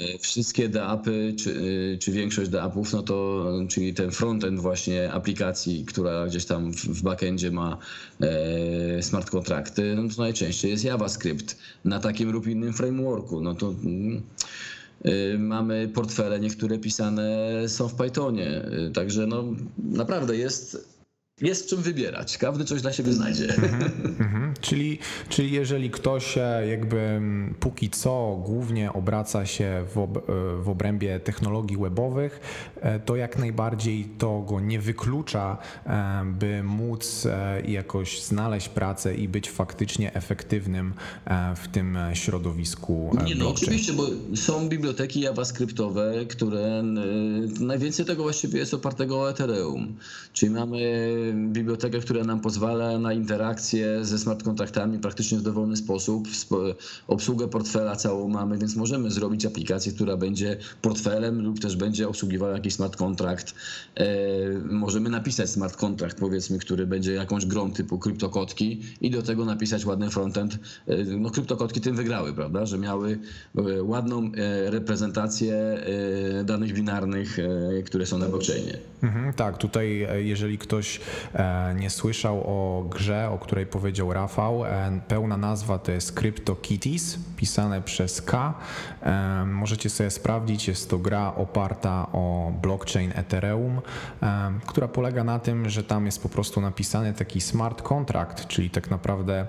E, 0.00 0.18
Wszystkie 0.18 0.68
DApy, 0.68 1.34
czy, 1.38 1.60
e, 1.94 1.98
czy 1.98 2.12
większość 2.12 2.50
DApów, 2.50 2.92
no 2.92 3.02
to, 3.02 3.46
czyli 3.68 3.94
ten 3.94 4.10
frontend 4.10 4.60
właśnie 4.60 5.12
aplikacji, 5.12 5.84
która 5.84 6.26
gdzieś 6.26 6.44
tam 6.44 6.72
w 6.72 7.02
backendzie 7.02 7.50
ma 7.50 7.78
e, 8.20 9.02
smart 9.02 9.30
kontrakty, 9.30 9.94
no 9.94 10.08
to 10.16 10.22
najczęściej 10.22 10.70
jest 10.70 10.84
JavaScript 10.84 11.56
na 11.84 12.00
takim 12.00 12.30
lub 12.32 12.46
innym 12.46 12.72
frameworku. 12.72 13.40
No 13.40 13.54
to 13.54 13.68
mm, 13.68 14.22
e, 15.04 15.38
mamy 15.38 15.88
portfele, 15.88 16.40
niektóre 16.40 16.78
pisane 16.78 17.48
są 17.68 17.88
w 17.88 17.94
Pythonie, 17.94 18.62
także 18.94 19.26
no 19.26 19.44
naprawdę 19.78 20.36
jest, 20.36 20.97
jest 21.40 21.68
czym 21.68 21.82
wybierać. 21.82 22.38
Każdy 22.38 22.64
coś 22.64 22.82
dla 22.82 22.92
siebie 22.92 23.12
znajdzie. 23.12 23.54
Mhm. 24.18 24.54
Czyli, 24.60 24.98
czyli 25.28 25.52
jeżeli 25.52 25.90
ktoś 25.90 26.38
e, 26.38 26.66
jakby 26.68 27.20
póki 27.60 27.90
co 27.90 28.42
głównie 28.44 28.92
obraca 28.92 29.46
się 29.46 29.84
w, 29.94 29.98
ob, 29.98 30.16
e, 30.16 30.22
w 30.62 30.68
obrębie 30.68 31.20
technologii 31.20 31.76
webowych, 31.76 32.40
e, 32.80 33.00
to 33.00 33.16
jak 33.16 33.38
najbardziej 33.38 34.08
to 34.18 34.44
go 34.48 34.60
nie 34.60 34.80
wyklucza, 34.80 35.58
by 36.24 36.62
móc 36.62 37.28
jakoś 37.68 38.22
znaleźć 38.22 38.68
pracę 38.68 39.14
i 39.14 39.28
być 39.28 39.50
faktycznie 39.50 40.14
efektywnym 40.14 40.94
w 41.56 41.68
tym 41.68 41.98
środowisku 42.14 43.16
Nie, 43.24 43.34
no 43.34 43.50
oczywiście, 43.50 43.92
bo 43.92 44.06
są 44.34 44.68
biblioteki 44.68 45.20
javascriptowe, 45.20 46.12
które 46.28 46.82
najwięcej 47.60 48.06
tego 48.06 48.22
właściwie 48.22 48.58
jest 48.58 48.74
opartego 48.74 49.20
o 49.20 49.30
Ethereum. 49.30 49.96
Czyli 50.32 50.52
mamy 50.52 50.78
bibliotekę, 51.34 51.98
która 52.00 52.24
nam 52.24 52.40
pozwala 52.40 52.98
na 52.98 53.12
interakcję 53.12 54.04
ze 54.04 54.18
smart 54.18 54.42
kontraktami 54.42 54.98
praktycznie 54.98 55.38
w 55.38 55.42
dowolny 55.42 55.76
sposób. 55.76 56.28
Spo- 56.28 56.74
Obsługę 57.08 57.48
portfela 57.48 57.96
całą 57.96 58.28
mamy, 58.28 58.58
więc 58.58 58.76
możemy 58.76 59.10
zrobić 59.10 59.46
aplikację, 59.46 59.92
która 59.92 60.16
będzie 60.16 60.56
portfelem 60.82 61.42
lub 61.42 61.60
też 61.60 61.76
będzie 61.76 62.08
obsługiwała 62.08 62.52
jakiś 62.52 62.74
smart 62.74 62.96
kontrakt. 62.96 63.54
E, 63.96 64.04
Możemy 64.70 65.10
napisać 65.10 65.50
smart 65.50 65.76
kontrakt, 65.76 66.18
powiedzmy, 66.18 66.58
który 66.58 66.86
będzie 66.86 67.12
jakąś 67.12 67.46
grą 67.46 67.72
typu 67.72 67.98
kryptokotki 67.98 68.80
i 69.00 69.10
do 69.10 69.22
tego 69.22 69.44
napisać 69.44 69.86
ładny 69.86 70.10
frontend. 70.10 70.58
E, 70.86 71.04
No 71.04 71.30
kryptokotki 71.30 71.80
tym 71.80 71.96
wygrały, 71.96 72.32
prawda, 72.32 72.66
że 72.66 72.78
miały 72.78 73.18
e, 73.56 73.82
ładną 73.82 74.30
reprezentację 74.66 75.78
danych 76.44 76.72
binarnych, 76.72 77.38
które 77.86 78.06
są 78.06 78.18
na 78.18 78.28
blockchainie. 78.28 78.78
Mhm, 79.02 79.32
tak, 79.32 79.58
tutaj 79.58 80.06
jeżeli 80.18 80.58
ktoś 80.58 81.00
nie 81.74 81.90
słyszał 81.90 82.40
o 82.46 82.84
grze, 82.84 83.30
o 83.30 83.38
której 83.38 83.66
powiedział 83.66 84.12
Rafał, 84.12 84.64
e, 84.64 85.00
pełna 85.08 85.36
nazwa 85.36 85.78
to 85.78 85.92
jest 85.92 86.12
CryptoKitties, 86.12 87.18
pisane 87.36 87.82
przez 87.82 88.22
K. 88.22 88.54
E, 89.02 89.44
możecie 89.46 89.90
sobie 89.90 90.10
sprawdzić, 90.10 90.68
jest 90.68 90.90
to 90.90 90.98
gra 90.98 91.34
oparta 91.34 92.06
o 92.12 92.52
blockchain 92.62 93.12
Ethereum, 93.14 93.80
e, 94.22 94.52
która 94.66 94.88
polega 94.88 95.24
na 95.24 95.38
tym, 95.38 95.68
że 95.68 95.84
tam 95.84 96.06
jest 96.06 96.22
po 96.22 96.28
prostu 96.28 96.60
napisany 96.60 97.14
taki 97.14 97.40
smart 97.40 97.82
contract, 97.82 98.46
czyli 98.46 98.70
tak 98.70 98.90
naprawdę 98.90 99.46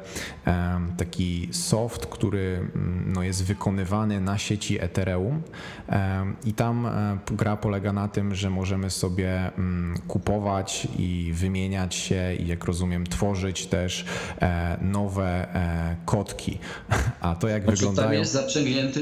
e, 0.48 0.80
taki 0.98 1.50
soft, 1.52 2.06
który 2.06 2.70
mm, 2.76 3.14
no, 3.14 3.24
jest 3.24 3.46
wykonywany 3.46 4.22
na 4.22 4.38
sieci 4.38 4.84
Ethereum 4.84 5.42
e, 5.90 6.26
i 6.46 6.54
tam 6.54 6.86
e, 6.86 7.18
gra 7.32 7.58
polega 7.58 7.94
na 7.94 8.08
tym, 8.08 8.36
że 8.36 8.50
możemy 8.50 8.90
sobie 8.90 9.54
mm, 9.58 9.98
kupować 10.08 10.88
i 10.98 11.32
wymieniać 11.34 11.59
się 11.90 12.36
i 12.36 12.48
jak 12.48 12.64
rozumiem 12.64 13.08
tworzyć 13.08 13.66
też 13.66 14.06
e, 14.42 14.78
nowe 14.82 15.56
e, 15.56 15.96
kotki. 16.06 16.58
A 17.22 17.36
to 17.36 17.48
jak 17.48 17.64
Znaczy, 17.64 17.80
tam 17.80 17.90
wyglądają... 17.90 18.20
jest 18.20 18.32
zaprzęgnięty 18.32 19.02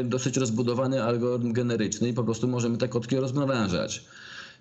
y, 0.00 0.04
dosyć 0.04 0.36
rozbudowany 0.36 1.02
algorytm 1.02 1.52
generyczny 1.52 2.08
i 2.08 2.12
po 2.12 2.24
prostu 2.24 2.48
możemy 2.48 2.78
te 2.78 2.88
kotki 2.88 3.16
rozmnażać. 3.16 4.04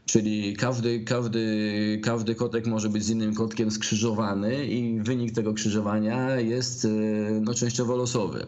Czyli 0.05 0.55
każdy, 0.55 0.99
każdy, 0.99 1.99
każdy 2.03 2.35
kotek 2.35 2.67
może 2.67 2.89
być 2.89 3.03
z 3.03 3.09
innym 3.09 3.35
kotkiem 3.35 3.71
skrzyżowany 3.71 4.65
i 4.65 4.99
wynik 5.01 5.31
tego 5.31 5.53
krzyżowania 5.53 6.39
jest 6.39 6.87
no, 7.41 7.53
częściowo 7.53 7.95
losowy. 7.95 8.47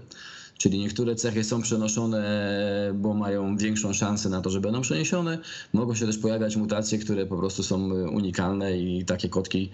Czyli 0.58 0.80
niektóre 0.80 1.16
cechy 1.16 1.44
są 1.44 1.62
przenoszone, 1.62 2.24
bo 2.96 3.14
mają 3.14 3.58
większą 3.58 3.94
szansę 3.94 4.30
na 4.30 4.42
to, 4.42 4.50
że 4.50 4.62
będą 4.62 4.82
przeniesione. 4.82 5.40
Mogą 5.74 5.96
się 5.96 6.06
też 6.06 6.18
pojawiać 6.18 6.56
mutacje, 6.56 7.00
które 7.00 7.26
po 7.26 7.38
prostu 7.38 7.64
są 7.64 7.94
unikalne 7.94 8.78
i 8.78 9.06
takie 9.06 9.30
kotki 9.30 9.72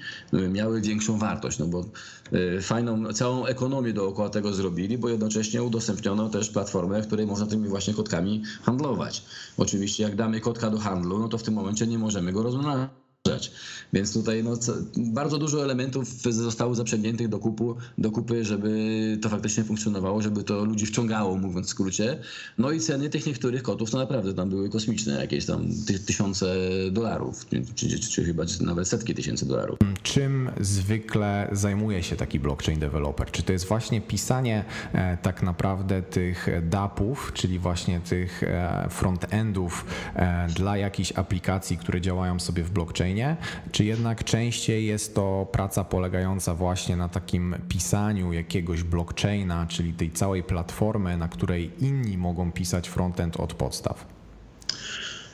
miały 0.49 0.81
większą 0.81 1.17
wartość, 1.17 1.59
no 1.59 1.67
bo 1.67 1.85
y, 2.33 2.61
fajną, 2.61 3.13
całą 3.13 3.45
ekonomię 3.45 3.93
dookoła 3.93 4.29
tego 4.29 4.53
zrobili, 4.53 4.97
bo 4.97 5.09
jednocześnie 5.09 5.63
udostępniono 5.63 6.29
też 6.29 6.49
platformę, 6.49 7.01
w 7.01 7.07
której 7.07 7.27
można 7.27 7.45
tymi 7.45 7.67
właśnie 7.67 7.93
kotkami 7.93 8.43
handlować. 8.63 9.23
Oczywiście 9.57 10.03
jak 10.03 10.15
damy 10.15 10.41
kotka 10.41 10.69
do 10.69 10.77
handlu, 10.77 11.19
no 11.19 11.27
to 11.27 11.37
w 11.37 11.43
tym 11.43 11.53
momencie 11.53 11.87
nie 11.87 11.99
możemy 11.99 12.31
go 12.31 12.43
rozmnażać 12.43 13.02
rzecz. 13.27 13.51
Więc 13.93 14.13
tutaj 14.13 14.43
no, 14.43 14.57
bardzo 14.97 15.37
dużo 15.37 15.63
elementów 15.63 16.09
zostało 16.21 16.75
zaprzęgniętych 16.75 17.27
do, 17.27 17.39
kupu, 17.39 17.75
do 17.97 18.11
kupy, 18.11 18.45
żeby 18.45 18.69
to 19.21 19.29
faktycznie 19.29 19.63
funkcjonowało, 19.63 20.21
żeby 20.21 20.43
to 20.43 20.65
ludzi 20.65 20.85
wciągało, 20.85 21.37
mówiąc 21.37 21.67
w 21.67 21.69
skrócie. 21.69 22.19
No 22.57 22.71
i 22.71 22.79
ceny 22.79 23.09
tych 23.09 23.25
niektórych 23.25 23.63
kotów 23.63 23.91
to 23.91 23.97
naprawdę 23.97 24.33
tam 24.33 24.49
były 24.49 24.69
kosmiczne, 24.69 25.13
jakieś 25.13 25.45
tam 25.45 25.67
ty, 25.87 25.99
tysiące 25.99 26.55
dolarów, 26.91 27.45
czy, 27.75 27.89
czy, 27.89 27.99
czy 27.99 28.25
chyba 28.25 28.43
nawet 28.61 28.87
setki 28.87 29.15
tysięcy 29.15 29.45
dolarów. 29.45 29.79
Czym 30.03 30.49
zwykle 30.61 31.49
zajmuje 31.51 32.03
się 32.03 32.15
taki 32.15 32.39
blockchain 32.39 32.79
developer? 32.79 33.31
Czy 33.31 33.43
to 33.43 33.53
jest 33.53 33.67
właśnie 33.67 34.01
pisanie 34.01 34.65
e, 34.93 35.17
tak 35.17 35.43
naprawdę 35.43 36.01
tych 36.01 36.47
DAP-ów, 36.69 37.31
czyli 37.33 37.59
właśnie 37.59 37.99
tych 37.99 38.43
e, 38.43 38.87
front-endów 38.89 39.85
e, 40.15 40.47
dla 40.55 40.77
jakichś 40.77 41.11
aplikacji, 41.11 41.77
które 41.77 42.01
działają 42.01 42.39
sobie 42.39 42.63
w 42.63 42.71
blockchainie? 42.71 43.12
Czy 43.71 43.85
jednak 43.85 44.23
częściej 44.23 44.85
jest 44.85 45.15
to 45.15 45.47
praca 45.51 45.83
polegająca 45.83 46.55
właśnie 46.55 46.95
na 46.95 47.09
takim 47.09 47.55
pisaniu 47.69 48.33
jakiegoś 48.33 48.83
blockchaina, 48.83 49.65
czyli 49.69 49.93
tej 49.93 50.11
całej 50.11 50.43
platformy, 50.43 51.17
na 51.17 51.27
której 51.27 51.71
inni 51.81 52.17
mogą 52.17 52.51
pisać 52.51 52.89
frontend 52.89 53.37
od 53.37 53.53
podstaw? 53.53 54.05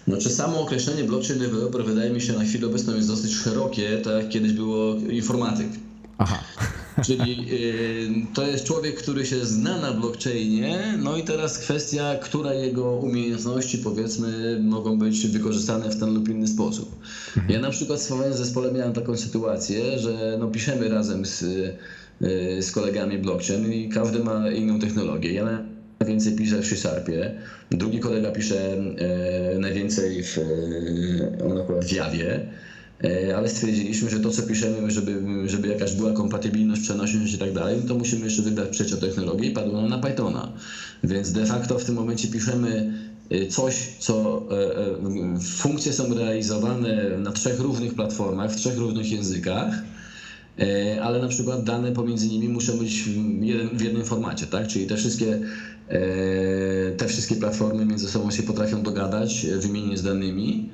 Znaczy 0.08 0.30
samo 0.30 0.62
określenie 0.62 1.04
blockchain 1.04 1.40
developer 1.40 1.86
wydaje 1.86 2.10
mi 2.10 2.22
się 2.22 2.34
na 2.34 2.44
chwilę 2.44 2.68
obecną 2.68 2.96
jest 2.96 3.08
dosyć 3.08 3.34
szerokie, 3.36 3.98
tak 3.98 4.14
jak 4.24 4.30
kiedyś 4.30 4.54
było 4.54 4.96
informatyk. 4.96 5.68
Aha. 6.18 6.40
Czyli 7.06 7.48
y, 7.52 8.34
to 8.34 8.48
jest 8.48 8.64
człowiek, 8.64 8.96
który 8.96 9.26
się 9.26 9.46
zna 9.46 9.78
na 9.78 9.92
blockchainie, 9.92 10.98
no 10.98 11.18
i 11.18 11.24
teraz 11.24 11.58
kwestia, 11.58 12.16
które 12.22 12.56
jego 12.56 12.92
umiejętności 12.92 13.78
powiedzmy 13.78 14.60
mogą 14.64 15.00
być 15.00 15.28
wykorzystane 15.28 15.90
w 15.90 16.00
ten 16.00 16.14
lub 16.14 16.30
inny 16.30 16.48
sposób. 16.48 16.96
Mhm. 17.38 17.54
Ja 17.54 17.60
na 17.60 17.70
przykład 17.70 18.00
w 18.00 18.04
swoim 18.04 18.34
zespole 18.34 18.72
miałem 18.72 18.94
taką 18.94 19.18
sytuację, 19.18 20.00
że 20.00 20.38
no 20.40 20.48
piszemy 20.48 20.90
razem 20.90 21.26
z, 21.26 21.42
y, 21.42 22.62
z 22.62 22.72
kolegami 22.72 23.18
blockchain 23.18 23.74
i 23.74 23.90
każdy 23.90 24.20
ma 24.20 24.52
inną 24.52 24.80
technologię. 24.80 25.34
Ja 25.34 25.64
najwięcej 26.00 26.36
piszę 26.36 26.62
w 26.62 26.70
C-Sharpie, 26.70 27.42
drugi 27.72 28.00
kolega 28.00 28.32
pisze 28.32 28.74
e, 28.78 29.60
najwięcej 29.60 30.24
w, 30.24 30.38
on 31.46 31.58
akurat 31.58 31.86
w 31.86 31.92
Jawie, 31.92 32.40
E, 32.40 32.69
ale 33.36 33.50
stwierdziliśmy, 33.50 34.10
że 34.10 34.20
to 34.20 34.30
co 34.30 34.44
piszemy, 34.44 34.92
żeby, 34.92 35.22
żeby 35.46 35.68
jakaś 35.68 35.94
była 35.94 36.14
kompatybilność, 36.14 36.82
przenośność 36.82 37.34
i 37.34 37.38
tak 37.38 37.54
dalej, 37.54 37.82
to 37.88 37.96
musimy 37.96 38.26
jeszcze 38.26 38.42
wybrać 38.42 38.70
trzecią 38.72 38.98
technologię 38.98 39.50
i 39.50 39.52
padło 39.52 39.82
nam 39.82 39.90
na 39.90 39.98
Pythona. 40.00 40.52
Więc 41.04 41.32
de 41.32 41.46
facto 41.46 41.80
w 41.80 41.86
tym 41.86 41.96
momencie 41.96 42.28
piszemy 42.28 42.94
e, 43.30 43.48
coś, 43.48 43.90
co 44.00 44.44
e, 45.36 45.40
funkcje 45.42 45.94
są 45.94 46.14
realizowane 46.14 47.18
na 47.18 47.32
trzech 47.32 47.60
różnych 47.60 47.94
platformach, 47.94 48.52
w 48.52 48.56
trzech 48.56 48.78
różnych 48.78 49.12
językach, 49.12 49.84
ale 51.02 51.20
na 51.20 51.28
przykład 51.28 51.64
dane 51.64 51.92
pomiędzy 51.92 52.28
nimi 52.28 52.50
muszą 52.50 52.78
być 52.78 53.04
w, 53.04 53.44
jeden, 53.44 53.78
w 53.78 53.82
jednym 53.82 54.06
formacie, 54.06 54.48
tak? 54.48 54.68
Czyli 54.68 54.88
te 54.88 54.98
wszystkie, 54.98 55.40
te 56.98 57.08
wszystkie 57.08 57.36
platformy 57.36 57.86
między 57.86 58.10
sobą 58.10 58.32
się 58.32 58.44
potrafią 58.44 58.84
dogadać, 58.84 59.46
wymienić 59.60 60.00
z 60.00 60.04
danymi 60.04 60.70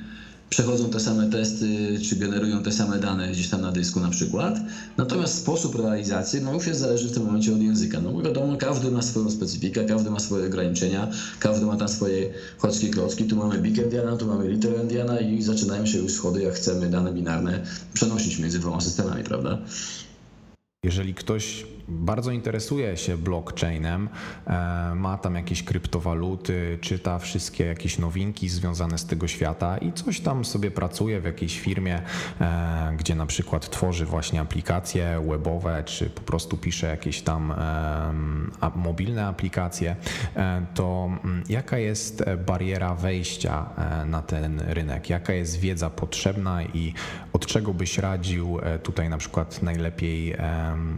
przechodzą 0.50 0.90
te 0.90 1.00
same 1.00 1.30
testy, 1.30 2.00
czy 2.10 2.16
generują 2.16 2.64
te 2.64 2.72
same 2.72 3.00
dane 3.00 3.32
gdzieś 3.32 3.50
tam 3.50 3.62
na 3.62 3.72
dysku 3.72 4.00
na 4.00 4.10
przykład. 4.10 4.60
Natomiast 4.98 5.38
sposób 5.38 5.75
realizacji 5.75 6.42
no 6.42 6.54
już 6.54 6.68
jest 6.68 6.80
zależny 6.80 7.10
w 7.10 7.14
tym 7.14 7.25
momencie 7.25 7.54
od 7.54 7.62
języka. 7.62 8.02
No 8.02 8.22
wiadomo, 8.22 8.58
każdy 8.58 8.92
ma 8.92 9.02
swoją 9.02 9.32
specyfikę, 9.32 9.86
każdy 9.86 10.10
ma 10.10 10.20
swoje 10.20 10.46
ograniczenia, 10.46 11.08
każdy 11.40 11.66
ma 11.66 11.78
tam 11.78 11.88
swoje 11.88 12.34
chodzkie 12.58 12.90
klocki. 12.90 13.24
Tu 13.24 13.36
mamy 13.36 13.58
big 13.58 13.80
endiana, 13.80 14.18
tu 14.18 14.28
mamy 14.28 14.48
little 14.48 14.82
endiana 14.82 15.19
i 15.19 15.41
zaczynają 15.41 15.86
się 15.86 15.98
już 15.98 16.12
schody, 16.12 16.41
jak 16.41 16.54
chcemy 16.54 16.89
dane 16.89 17.13
binarne 17.13 17.63
przenosić 17.93 18.39
między 18.39 18.60
dwoma 18.60 18.82
systemami, 18.82 19.24
prawda? 19.24 19.58
Jeżeli 20.84 21.13
ktoś 21.13 21.65
bardzo 21.88 22.32
interesuje 22.32 22.98
się 22.98 23.17
blockchainem, 23.17 24.10
e, 24.48 24.95
ma 24.95 25.17
tam 25.17 25.36
jakieś 25.36 25.63
kryptowaluty, 25.63 26.78
czyta 26.82 27.19
wszystkie 27.19 27.65
jakieś 27.65 28.00
nowinki 28.00 28.50
związane 28.50 28.98
z 28.98 29.06
tego 29.06 29.28
świata 29.28 29.78
i 29.78 29.93
coś 29.93 30.19
tam 30.19 30.45
sobie 30.45 30.71
pracuje 30.71 31.21
w 31.21 31.24
jakiejś 31.24 31.60
firmie, 31.60 32.02
e, 32.41 32.93
gdzie 32.98 33.15
na 33.15 33.26
przykład 33.26 33.69
tworzy 33.69 34.06
właśnie 34.06 34.41
aplikacje 34.41 35.21
webowe, 35.30 35.84
czy 35.86 36.10
po 36.10 36.21
prostu 36.21 36.58
pisze 36.58 36.88
jakieś 36.88 37.21
tam 37.21 37.54
mobilne 38.76 39.28
aplikacje, 39.28 39.95
e, 40.36 40.65
to 40.74 41.10
mm, 41.24 41.43
jaka 41.50 41.78
jest 41.78 42.24
bariera 42.45 42.95
wejścia 42.95 43.69
na 44.06 44.21
ten 44.21 44.60
rynek? 44.60 45.10
Jaka 45.10 45.34
jest 45.34 45.60
wiedza 45.60 45.89
potrzebna 45.89 46.63
i 46.63 46.93
od 47.34 47.45
czego 47.45 47.74
byś 47.74 47.98
radził 47.98 48.60
tutaj 48.84 49.10
na 49.10 49.17
przykład 49.17 49.63
najlepiej 49.63 50.36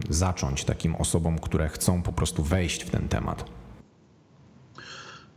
zacząć 0.08 0.64
takim 0.78 0.96
osobom, 0.96 1.38
które 1.38 1.68
chcą 1.68 2.02
po 2.02 2.12
prostu 2.12 2.42
wejść 2.42 2.84
w 2.84 2.90
ten 2.90 3.08
temat? 3.08 3.44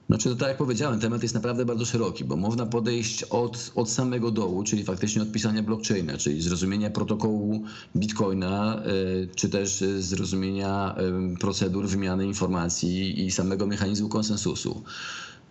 Znaczy, 0.07 0.29
to 0.29 0.35
tak 0.35 0.47
jak 0.47 0.57
powiedziałem, 0.57 0.99
temat 0.99 1.21
jest 1.23 1.35
naprawdę 1.35 1.65
bardzo 1.65 1.85
szeroki, 1.85 2.23
bo 2.25 2.35
można 2.35 2.65
podejść 2.65 3.23
od, 3.23 3.71
od 3.75 3.89
samego 3.89 4.31
dołu, 4.31 4.63
czyli 4.63 4.83
faktycznie 4.83 5.21
od 5.21 5.31
pisania 5.31 5.63
blockchaina, 5.63 6.17
czyli 6.17 6.41
zrozumienia 6.41 6.89
protokołu 6.89 7.63
bitcoina, 7.95 8.83
e, 8.83 9.35
czy 9.35 9.49
też 9.49 9.83
zrozumienia 9.99 10.95
procedur 11.39 11.87
wymiany 11.87 12.25
informacji 12.25 13.25
i 13.25 13.31
samego 13.31 13.67
mechanizmu 13.67 14.09
konsensusu. 14.09 14.83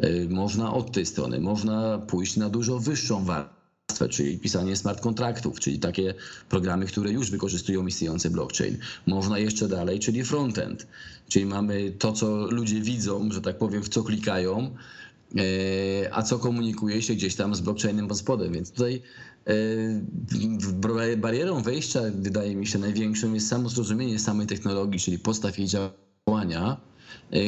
E, 0.01 0.29
można 0.29 0.75
od 0.75 0.93
tej 0.93 1.07
strony, 1.07 1.41
można 1.41 1.99
pójść 1.99 2.37
na 2.37 2.49
dużo 2.49 2.79
wyższą 2.79 3.25
wartość 3.25 3.60
czyli 4.09 4.39
pisanie 4.39 4.77
smart 4.77 5.01
kontraktów, 5.01 5.61
czyli 5.61 5.79
takie 5.79 6.15
programy, 6.49 6.87
które 6.87 7.11
już 7.13 7.31
wykorzystują 7.31 7.87
istniejący 7.87 8.31
blockchain. 8.31 8.79
Można 9.07 9.39
jeszcze 9.39 9.69
dalej, 9.69 9.99
czyli 9.99 10.25
frontend, 10.25 10.87
czyli 11.29 11.47
mamy 11.47 11.91
to, 11.91 12.13
co 12.13 12.47
ludzie 12.51 12.81
widzą, 12.81 13.33
że 13.33 13.41
tak 13.41 13.59
powiem, 13.59 13.83
w 13.83 13.89
co 13.89 14.03
klikają, 14.03 14.71
e, 15.37 15.41
a 16.15 16.23
co 16.23 16.39
komunikuje 16.39 17.03
się 17.03 17.15
gdzieś 17.15 17.35
tam 17.35 17.55
z 17.55 17.61
blockchainem 17.61 18.09
pod 18.09 18.19
spodem. 18.19 18.53
Więc 18.53 18.71
tutaj 18.71 19.03
e, 19.47 21.17
barierą 21.17 21.63
wejścia, 21.63 22.01
wydaje 22.15 22.57
mi 22.57 22.67
się, 22.67 22.79
największą 22.79 23.35
jest 23.35 23.49
samo 23.49 23.69
zrozumienie 23.69 24.19
samej 24.19 24.47
technologii, 24.47 25.01
czyli 25.01 25.19
podstaw 25.19 25.59
jej 25.59 25.69
działania 25.69 26.90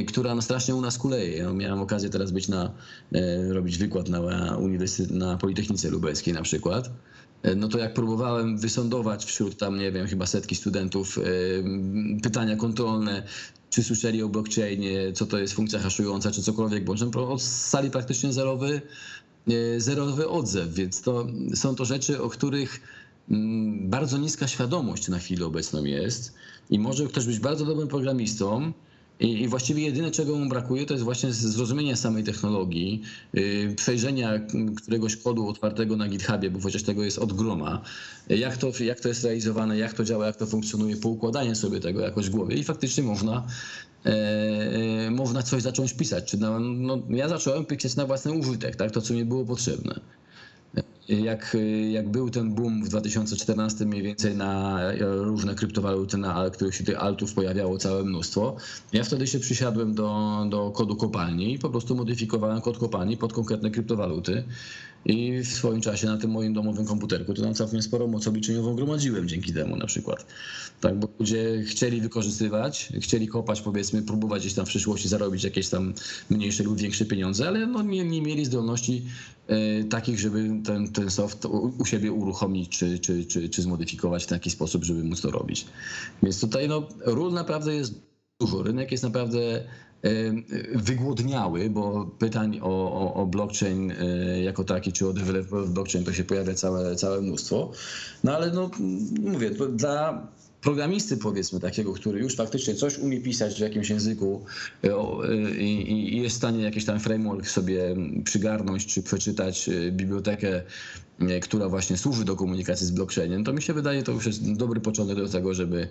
która 0.07 0.35
no 0.35 0.43
strasznie 0.43 0.75
u 0.75 0.81
nas 0.81 0.99
kuleje. 0.99 1.45
No, 1.45 1.55
miałem 1.55 1.81
okazję 1.81 2.11
teraz 2.11 2.31
być 2.31 2.49
na, 2.49 2.73
e, 3.13 3.53
robić 3.53 3.79
wykład 3.79 4.09
na, 4.09 4.57
uniwersytet, 4.57 5.11
na 5.17 5.37
Politechnice 5.37 5.91
Lubelskiej 5.91 6.35
na 6.35 6.43
przykład. 6.43 6.91
E, 7.43 7.55
no 7.55 7.69
to 7.69 7.79
jak 7.79 7.95
próbowałem 7.95 8.59
wysądować 8.59 9.25
wśród 9.25 9.57
tam, 9.57 9.79
nie 9.79 9.93
wiem, 9.93 10.07
chyba 10.07 10.27
setki 10.27 10.55
studentów 10.55 11.19
pytania 12.23 12.57
kontrolne, 12.57 13.23
czy 13.71 13.83
słyszeli 13.83 14.23
o 14.23 14.29
blockchainie, 14.29 15.13
co 15.13 15.27
to 15.27 15.39
jest 15.39 15.55
funkcja 15.55 15.79
haszująca, 15.79 16.31
czy 16.31 16.43
cokolwiek, 16.43 16.85
bo 16.85 16.95
od 17.29 17.43
sali 17.43 17.91
praktycznie 17.91 18.33
zerowy, 18.33 18.81
zerowy 19.79 20.29
odzew, 20.29 20.75
więc 20.75 21.03
to 21.03 21.27
są 21.55 21.75
to 21.75 21.85
rzeczy, 21.85 22.23
o 22.23 22.29
których 22.29 22.81
mm, 23.31 23.91
bardzo 23.91 24.19
niska 24.19 24.49
świadomość 24.49 25.09
na 25.09 25.19
chwilę 25.19 25.47
obecną 25.47 25.85
jest 25.85 26.35
i 26.71 26.79
może 26.79 27.07
ktoś 27.07 27.27
być 27.27 27.39
bardzo 27.39 27.65
dobrym 27.65 27.89
programistą, 27.89 28.73
i, 29.21 29.49
właściwie 29.49 29.83
jedyne, 29.83 30.11
czego 30.11 30.37
mu 30.37 30.49
brakuje, 30.49 30.87
to 30.87 30.95
jest 30.95 31.05
właśnie 31.05 31.33
zrozumienie 31.33 31.97
samej 31.97 32.25
technologii, 32.25 33.03
yy, 33.33 33.75
przejrzenia 33.77 34.41
któregoś 34.77 35.17
kodu 35.17 35.49
otwartego 35.49 35.97
na 35.97 36.09
GitHubie, 36.09 36.51
bo 36.51 36.61
chociaż 36.61 36.83
tego 36.83 37.05
jest 37.05 37.19
od 37.19 37.33
groma, 37.33 37.83
jak 38.29 38.57
to, 38.57 38.73
jak 38.85 39.01
to 39.01 39.09
jest 39.09 39.25
realizowane, 39.25 39.79
jak 39.79 39.93
to 39.93 40.05
działa, 40.05 40.27
jak 40.27 40.37
to 40.37 40.47
funkcjonuje, 40.47 40.97
poukładanie 40.97 41.55
sobie 41.55 41.81
tego 41.81 42.01
jakoś 42.01 42.27
w 42.27 42.31
głowie 42.31 42.57
i 42.57 42.65
faktycznie 42.65 43.03
można, 43.03 43.47
e, 44.07 44.11
e 45.07 45.11
można 45.11 45.43
coś 45.43 45.63
zacząć 45.63 45.93
pisać. 45.93 46.31
Czy 46.31 46.37
no, 46.37 46.61
no, 46.61 46.99
ja 47.11 47.29
zacząłem 47.29 47.65
pisać 47.65 47.97
na 47.97 48.07
własny 48.07 48.33
użytek, 48.33 48.77
tak, 48.77 48.91
to 48.91 49.01
co 49.01 49.15
mi 49.15 49.25
było 49.25 49.45
potrzebne 49.45 50.01
jak, 51.09 51.57
jak 51.91 52.09
był 52.09 52.31
ten 52.31 52.55
boom 52.55 52.85
w 52.85 52.89
2014 52.89 53.87
mniej 53.87 54.03
więcej 54.03 54.37
na 54.37 54.81
różne 55.01 55.55
kryptowaluty, 55.55 56.17
na 56.17 56.51
których 56.51 56.75
się 56.75 56.85
tych 56.85 57.03
altów 57.03 57.35
pojawiało 57.35 57.79
całe 57.79 58.05
mnóstwo, 58.05 58.57
ja 58.93 59.05
wtedy 59.05 59.27
się 59.27 59.39
przysiadłem 59.39 59.95
do, 59.95 60.45
do 60.51 60.71
kodu 60.71 60.97
kopalni 60.97 61.55
i 61.55 61.59
po 61.59 61.71
prostu 61.71 61.97
modyfikowałem 61.97 62.61
kod 62.61 62.79
kopalni 62.79 63.17
pod 63.17 63.33
konkretne 63.33 63.71
kryptowaluty 63.71 64.45
i 65.05 65.39
w 65.39 65.49
swoim 65.49 65.81
czasie 65.81 66.07
na 66.07 66.19
tym 66.19 66.31
moim 66.31 66.55
domowym 66.55 66.87
komputerku 66.87 67.35
to 67.35 67.43
tam 67.43 67.55
całkiem 67.55 67.83
sporo 67.83 68.07
moc 68.07 68.27
obliczeniową 68.27 68.75
gromadziłem 68.75 69.29
dzięki 69.29 69.53
temu 69.53 69.77
na 69.77 69.87
przykład. 69.87 70.27
Tak, 70.81 70.99
bo 70.99 71.09
ludzie 71.19 71.63
chcieli 71.67 72.01
wykorzystywać, 72.01 72.93
chcieli 73.01 73.29
kopać 73.29 73.61
powiedzmy, 73.61 74.03
próbować 74.03 74.43
gdzieś 74.43 74.55
tam 74.55 74.67
w 74.67 74.69
przyszłości 74.69 75.09
zarobić 75.09 75.45
jakieś 75.45 75.69
tam 75.69 75.95
mniejsze 76.31 76.63
lub 76.63 76.79
większe 76.79 77.05
pieniądze, 77.05 77.49
ale 77.49 77.67
no 77.67 77.83
nie, 77.83 78.05
nie 78.05 78.23
mieli 78.23 78.45
zdolności 78.45 79.03
e, 79.47 79.85
takich, 79.85 80.21
żeby 80.21 80.51
ten, 80.65 80.93
ten 80.93 81.11
soft 81.11 81.45
u, 81.45 81.73
u 81.79 81.85
siebie 81.85 82.13
uruchomić 82.13 82.79
czy, 82.79 82.99
czy, 82.99 83.25
czy, 83.25 83.49
czy 83.49 83.63
zmodyfikować 83.63 84.25
w 84.25 84.27
taki 84.27 84.51
sposób, 84.51 84.85
żeby 84.85 85.05
móc 85.05 85.21
to 85.21 85.31
robić. 85.31 85.67
Więc 86.23 86.41
tutaj 86.41 86.69
no, 86.69 86.89
ról 87.05 87.33
naprawdę 87.33 87.75
jest 87.75 87.95
dużo. 88.41 88.63
Rynek 88.63 88.93
jest 88.93 89.05
naprawdę 89.05 89.65
wygłodniały, 90.75 91.71
bo 91.71 92.07
pytań 92.19 92.61
o, 92.63 92.93
o, 92.93 93.15
o, 93.15 93.27
blockchain 93.27 93.91
e, 93.91 94.43
jako 94.43 94.65
taki, 94.65 94.93
czy 94.93 95.09
o 95.09 95.13
developer 95.13 95.69
blockchain 95.69 96.05
to 96.05 96.13
się 96.13 96.25
pojawia 96.25 96.55
całe, 96.55 96.97
całe 96.97 97.21
mnóstwo. 97.21 97.73
No 98.25 98.37
ale 98.37 98.51
no 98.51 98.71
mówię, 99.21 99.51
dla 99.51 100.27
programisty 100.61 101.17
powiedzmy 101.17 101.61
takiego, 101.61 101.93
który 101.93 102.21
już 102.21 102.37
faktycznie 102.37 102.75
coś 102.75 102.99
umie 102.99 103.21
pisać 103.21 103.55
w 103.55 103.61
jakimś 103.61 103.91
języku 103.91 104.45
e, 104.85 104.89
e, 104.89 105.37
i, 105.57 106.23
jest 106.23 106.35
w 106.35 106.39
stanie 106.39 106.63
jakiś 106.63 106.85
tam 106.85 107.01
framework 107.01 107.49
sobie 107.49 107.97
przygarnąć, 108.25 108.87
czy 108.87 109.03
przeczytać 109.03 109.71
bibliotekę 109.91 110.63
która 111.43 111.69
właśnie 111.69 111.97
służy 111.97 112.25
do 112.25 112.37
komunikacji 112.37 112.87
z 112.87 112.91
blockchainem, 112.91 113.45
to 113.45 113.53
mi 113.53 113.63
się 113.63 113.73
wydaje, 113.73 114.03
to 114.03 114.13
już 114.13 114.27
jest 114.27 114.53
dobry 114.57 114.81
początek 114.81 115.17
do 115.17 115.29
tego, 115.29 115.55
żeby, 115.55 115.89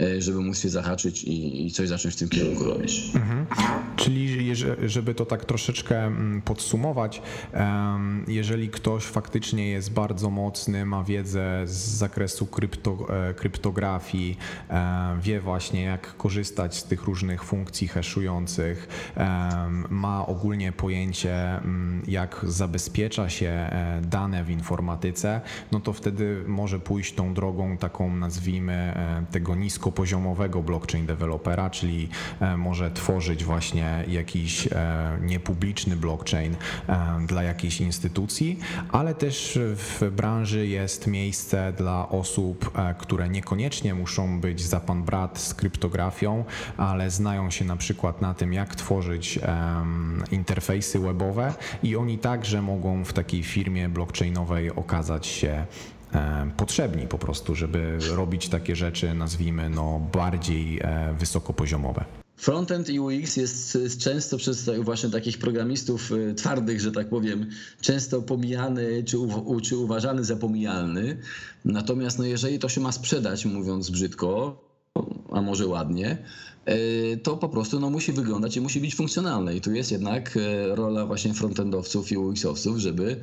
e, 0.00 0.22
żeby 0.22 0.40
móc 0.40 0.58
się 0.58 0.68
zahaczyć 0.68 1.24
i, 1.24 1.66
i 1.66 1.70
coś 1.70 1.88
zacząć 1.88 2.14
w 2.14 2.18
tym 2.18 2.28
kierunku 2.28 2.64
robić. 2.64 3.10
Mhm. 3.14 3.46
Czyli 3.96 4.52
żeby 4.86 5.14
to 5.14 5.26
tak 5.26 5.44
troszeczkę 5.44 6.04
mm, 6.04 6.42
podsumować, 6.42 7.22
jeżeli 8.28 8.68
ktoś 8.68 9.04
faktycznie 9.04 9.70
jest 9.70 9.92
bardzo 9.92 10.30
mocny, 10.30 10.86
ma 10.86 11.04
wiedzę 11.04 11.62
z 11.66 11.70
zakresu 11.70 12.46
krypto, 12.46 13.06
e, 13.28 13.34
kryptografii, 13.34 14.38
wie 15.22 15.40
właśnie 15.40 15.82
jak 15.82 16.16
korzystać 16.16 16.76
z 16.76 16.84
tych 16.84 17.04
różnych 17.04 17.44
funkcji 17.44 17.88
haszujących, 17.88 18.88
ma 19.90 20.26
ogólnie 20.26 20.72
pojęcie 20.72 21.34
mm, 21.34 22.02
jak 22.08 22.44
zabezpiecza 22.48 23.28
się 23.28 23.70
dane 24.02 24.44
w 24.44 24.50
informacji, 24.50 24.73
informatyce, 24.74 25.40
no 25.72 25.80
to 25.80 25.92
wtedy 25.92 26.44
może 26.46 26.80
pójść 26.80 27.14
tą 27.14 27.34
drogą 27.34 27.76
taką 27.76 28.16
nazwijmy 28.16 28.72
e, 28.72 29.24
tego 29.32 29.54
niskopoziomowego 29.54 30.62
blockchain 30.62 31.06
dewelopera, 31.06 31.70
czyli 31.70 32.08
e, 32.40 32.56
może 32.56 32.90
tworzyć 32.90 33.44
właśnie 33.44 34.04
jakiś 34.08 34.66
e, 34.66 35.18
niepubliczny 35.22 35.96
blockchain 35.96 36.56
dla 37.26 37.42
jakiejś 37.42 37.80
instytucji, 37.80 38.58
ale 38.92 39.14
też 39.14 39.58
w 39.62 40.10
branży 40.16 40.66
jest 40.66 41.06
miejsce 41.06 41.72
dla 41.76 42.08
osób, 42.08 42.70
które 42.98 43.28
niekoniecznie 43.28 43.94
muszą 43.94 44.40
być 44.40 44.62
za 44.62 44.80
pan 44.80 45.02
brat 45.02 45.38
z 45.38 45.54
kryptografią, 45.54 46.44
ale 46.76 47.10
znają 47.10 47.50
się 47.50 47.64
na 47.64 47.76
przykład 47.76 48.20
na 48.20 48.34
tym, 48.34 48.52
jak 48.52 48.74
tworzyć 48.74 49.38
interfejsy 50.30 50.98
webowe 50.98 51.54
i 51.82 51.96
oni 51.96 52.18
także 52.18 52.62
mogą 52.62 53.04
w 53.04 53.12
takiej 53.12 53.42
firmie 53.42 53.88
blockchainowej 53.88 54.63
okazać 54.72 55.26
się 55.26 55.66
e, 56.14 56.50
potrzebni 56.56 57.06
po 57.06 57.18
prostu, 57.18 57.54
żeby 57.54 57.98
robić 58.16 58.48
takie 58.48 58.76
rzeczy, 58.76 59.14
nazwijmy, 59.14 59.70
no, 59.70 60.00
bardziej 60.12 60.80
e, 60.82 61.14
wysokopoziomowe. 61.18 62.04
Frontend 62.36 62.88
i 62.88 63.00
UX 63.00 63.36
jest 63.36 63.98
często 63.98 64.36
przez 64.36 64.70
właśnie 64.80 65.10
takich 65.10 65.38
programistów 65.38 66.12
e, 66.12 66.34
twardych, 66.34 66.80
że 66.80 66.92
tak 66.92 67.08
powiem, 67.08 67.50
często 67.80 68.22
pomijany 68.22 69.04
czy, 69.04 69.18
u, 69.18 69.60
czy 69.60 69.76
uważany 69.76 70.24
za 70.24 70.36
pomijalny. 70.36 71.18
Natomiast 71.64 72.18
no 72.18 72.24
jeżeli 72.24 72.58
to 72.58 72.68
się 72.68 72.80
ma 72.80 72.92
sprzedać, 72.92 73.44
mówiąc 73.44 73.90
brzydko, 73.90 74.64
a 75.32 75.42
może 75.42 75.66
ładnie, 75.66 76.18
to 77.22 77.36
po 77.36 77.48
prostu 77.48 77.80
no, 77.80 77.90
musi 77.90 78.12
wyglądać 78.12 78.56
i 78.56 78.60
musi 78.60 78.80
być 78.80 78.94
funkcjonalne. 78.94 79.56
I 79.56 79.60
tu 79.60 79.72
jest 79.72 79.92
jednak 79.92 80.36
e, 80.36 80.74
rola 80.74 81.06
właśnie 81.06 81.34
frontendowców 81.34 82.12
i 82.12 82.16
UX-owców, 82.16 82.78
żeby 82.78 83.20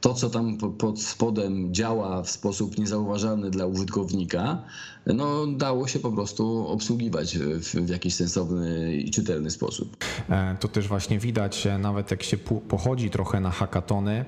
to, 0.00 0.14
co 0.14 0.30
tam 0.30 0.58
pod 0.78 1.02
spodem 1.02 1.74
działa 1.74 2.22
w 2.22 2.30
sposób 2.30 2.78
niezauważalny 2.78 3.50
dla 3.50 3.66
użytkownika, 3.66 4.62
no, 5.06 5.46
dało 5.46 5.88
się 5.88 5.98
po 5.98 6.12
prostu 6.12 6.68
obsługiwać 6.68 7.38
w, 7.38 7.60
w 7.60 7.88
jakiś 7.88 8.14
sensowny 8.14 8.96
i 8.96 9.10
czytelny 9.10 9.50
sposób. 9.50 9.96
E, 10.30 10.56
to 10.60 10.68
też 10.68 10.88
właśnie 10.88 11.18
widać, 11.18 11.68
nawet 11.78 12.10
jak 12.10 12.22
się 12.22 12.36
pochodzi 12.68 13.10
trochę 13.10 13.40
na 13.40 13.50
hackatony, 13.50 14.24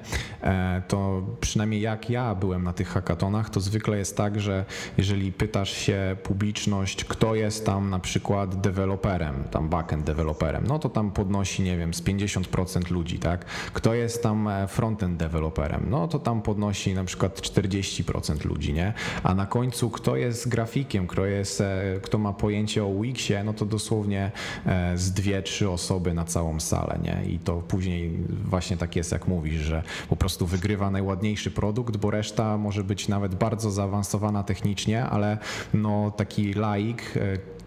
to 0.88 1.22
przynajmniej 1.40 1.80
jak 1.80 2.10
ja 2.10 2.34
byłem 2.34 2.64
na 2.64 2.72
tych 2.72 2.88
hackatonach, 2.88 3.50
to 3.50 3.60
zwykle 3.60 3.98
jest 3.98 4.16
tak, 4.16 4.40
że 4.40 4.64
jeżeli 4.98 5.32
pytasz 5.32 5.72
się 5.72 6.16
publiczność, 6.22 7.04
kto 7.04 7.34
jest 7.34 7.66
tam 7.66 7.90
na 7.90 7.98
przykład 7.98 8.55
deweloperem, 8.56 9.44
tam 9.50 9.68
backend 9.68 10.04
deweloperem, 10.06 10.66
no 10.66 10.78
to 10.78 10.88
tam 10.88 11.10
podnosi, 11.10 11.62
nie 11.62 11.76
wiem, 11.76 11.94
z 11.94 12.02
50% 12.02 12.90
ludzi, 12.90 13.18
tak? 13.18 13.44
Kto 13.72 13.94
jest 13.94 14.22
tam 14.22 14.48
e, 14.48 14.66
frontend 14.66 15.16
deweloperem, 15.16 15.86
no 15.90 16.08
to 16.08 16.18
tam 16.18 16.42
podnosi 16.42 16.94
na 16.94 17.04
przykład 17.04 17.40
40% 17.40 18.44
ludzi, 18.44 18.72
nie? 18.72 18.92
A 19.22 19.34
na 19.34 19.46
końcu 19.46 19.90
kto 19.90 20.16
jest 20.16 20.48
grafikiem, 20.48 21.06
kto, 21.06 21.26
jest, 21.26 21.60
e, 21.60 22.00
kto 22.02 22.18
ma 22.18 22.32
pojęcie 22.32 22.84
o 22.84 22.94
Wixie, 23.00 23.44
no 23.44 23.52
to 23.52 23.66
dosłownie 23.66 24.30
e, 24.66 24.98
z 24.98 25.12
dwie, 25.12 25.42
trzy 25.42 25.70
osoby 25.70 26.14
na 26.14 26.24
całą 26.24 26.60
salę, 26.60 26.98
nie? 27.02 27.32
I 27.32 27.38
to 27.38 27.56
później 27.56 28.18
właśnie 28.44 28.76
tak 28.76 28.96
jest, 28.96 29.12
jak 29.12 29.28
mówisz, 29.28 29.60
że 29.60 29.82
po 30.08 30.16
prostu 30.16 30.46
wygrywa 30.46 30.90
najładniejszy 30.90 31.50
produkt, 31.50 31.96
bo 31.96 32.10
reszta 32.10 32.56
może 32.56 32.84
być 32.84 33.08
nawet 33.08 33.34
bardzo 33.34 33.70
zaawansowana 33.70 34.42
technicznie, 34.42 35.04
ale 35.04 35.38
no 35.74 36.10
taki 36.10 36.54
laik, 36.54 37.14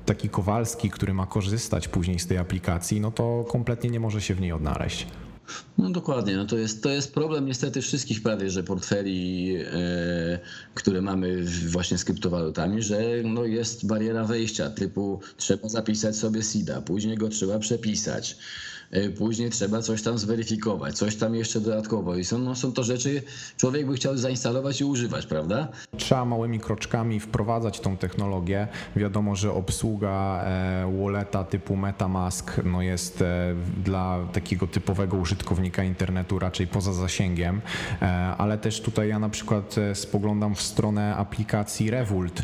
taki 0.09 0.29
Kowalski, 0.29 0.89
który 0.89 1.13
ma 1.13 1.25
korzystać 1.25 1.87
później 1.87 2.19
z 2.19 2.27
tej 2.27 2.37
aplikacji, 2.37 3.01
no 3.01 3.11
to 3.11 3.45
kompletnie 3.49 3.89
nie 3.89 3.99
może 3.99 4.21
się 4.21 4.35
w 4.35 4.41
niej 4.41 4.51
odnaleźć. 4.51 5.07
No 5.77 5.89
dokładnie, 5.89 6.37
no 6.37 6.45
to, 6.45 6.57
jest, 6.57 6.83
to 6.83 6.89
jest 6.89 7.13
problem 7.13 7.45
niestety 7.45 7.81
wszystkich 7.81 8.23
prawie, 8.23 8.49
że 8.49 8.63
portfeli, 8.63 9.55
e, 9.55 10.39
które 10.73 11.01
mamy 11.01 11.43
właśnie 11.67 11.97
z 11.97 12.05
kryptowalutami, 12.05 12.81
że 12.81 13.01
no 13.23 13.45
jest 13.45 13.87
bariera 13.87 14.23
wejścia 14.25 14.69
typu 14.69 15.19
trzeba 15.37 15.69
zapisać 15.69 16.15
sobie 16.15 16.43
SIDA, 16.43 16.81
później 16.81 17.17
go 17.17 17.29
trzeba 17.29 17.59
przepisać. 17.59 18.37
E, 18.91 19.09
później 19.09 19.49
trzeba 19.49 19.81
coś 19.81 20.03
tam 20.03 20.17
zweryfikować, 20.17 20.97
coś 20.97 21.15
tam 21.15 21.35
jeszcze 21.35 21.61
dodatkowo. 21.61 22.15
I 22.15 22.25
są, 22.25 22.37
no, 22.37 22.55
są 22.55 22.71
to 22.71 22.83
rzeczy, 22.83 23.21
człowiek 23.57 23.87
by 23.87 23.93
chciał 23.93 24.17
zainstalować 24.17 24.81
i 24.81 24.83
używać, 24.83 25.25
prawda? 25.25 25.67
Trzeba 25.97 26.25
małymi 26.25 26.59
kroczkami 26.59 27.19
wprowadzać 27.19 27.79
tą 27.79 27.97
technologię. 27.97 28.67
Wiadomo, 28.95 29.35
że 29.35 29.51
obsługa 29.51 30.43
e, 30.43 30.99
walleta 31.03 31.43
typu 31.43 31.75
MetaMask 31.75 32.61
no 32.65 32.81
jest 32.81 33.21
e, 33.21 33.55
dla 33.83 34.27
takiego 34.33 34.67
typowego 34.67 35.17
użytkownika 35.17 35.83
internetu 35.83 36.39
raczej 36.39 36.67
poza 36.67 36.93
zasięgiem, 36.93 37.61
ale 38.37 38.57
też 38.57 38.81
tutaj 38.81 39.09
ja 39.09 39.19
na 39.19 39.29
przykład 39.29 39.75
spoglądam 39.93 40.55
w 40.55 40.61
stronę 40.61 41.15
aplikacji 41.15 41.91
Revolt. 41.91 42.43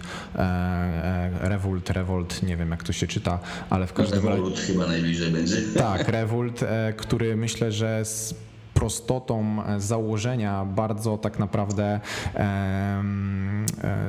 Revolt, 1.42 1.90
Revolt, 1.90 2.44
nie 2.44 2.58
wiem 2.58 2.72
jak 2.72 2.84
to 2.84 2.94
się 2.94 3.08
czyta, 3.08 3.40
ale 3.70 3.88
w 3.88 3.94
każdym 3.94 4.20
razie... 4.20 4.36
Revolt 4.36 4.60
chyba 4.60 4.88
najbliżej 4.88 5.32
będzie. 5.32 5.58
Tak, 5.78 6.08
Revolt 6.08 6.35
E, 6.44 6.94
który 6.98 7.36
myślę, 7.36 7.72
że 7.72 8.06
z 8.06 8.36
prostotą 8.76 9.64
e, 9.66 9.80
założenia 9.80 10.66
bardzo 10.66 11.18
tak 11.18 11.40
naprawdę 11.40 12.00
e, 12.36 12.40
e, 12.40 14.06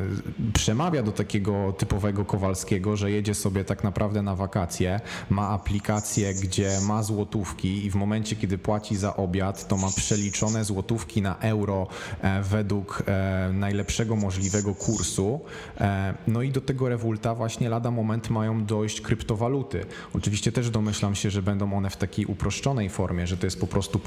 przemawia 0.53 1.03
do 1.03 1.13
takiego 1.13 1.73
typowego 1.73 2.25
Kowalskiego, 2.25 2.97
że 2.97 3.11
jedzie 3.11 3.35
sobie 3.35 3.65
tak 3.65 3.85
naprawdę 3.85 4.23
na 4.23 4.35
wakacje, 4.35 5.01
ma 5.31 5.49
aplikację, 5.49 6.35
gdzie 6.35 6.81
ma 6.87 7.03
złotówki 7.03 7.87
i 7.87 7.91
w 7.91 7.95
momencie, 7.95 8.37
kiedy 8.37 8.59
płaci 8.59 8.97
za 8.97 9.17
obiad, 9.17 9.69
to 9.69 9.77
ma 9.77 9.89
przeliczone 9.97 10.65
złotówki 10.65 11.23
na 11.23 11.39
euro 11.39 11.87
e, 12.21 12.43
według 12.43 13.03
e, 13.07 13.51
najlepszego 13.53 14.17
możliwego 14.17 14.75
kursu. 14.75 15.41
No 16.27 16.43
i 16.43 16.51
do 16.51 16.61
tego 16.61 16.89
rewulta 16.89 17.35
właśnie 17.35 17.69
lada 17.69 17.91
moment 17.91 18.31
mają 18.31 18.65
dojść 18.65 19.01
kryptowaluty. 19.01 19.87
Oczywiście 20.15 20.53
też 20.53 20.71
domyślam 20.71 21.15
się, 21.15 21.31
że 21.31 21.43
będą 21.43 21.73
one 21.73 21.91
w 21.91 21.97
takiej 21.97 22.27
uproszczonej 22.27 22.91
formie, 22.91 23.27
że 23.27 23.37
to 23.37 23.47
jest 23.47 23.61
po 23.61 23.67
prostu 23.67 23.99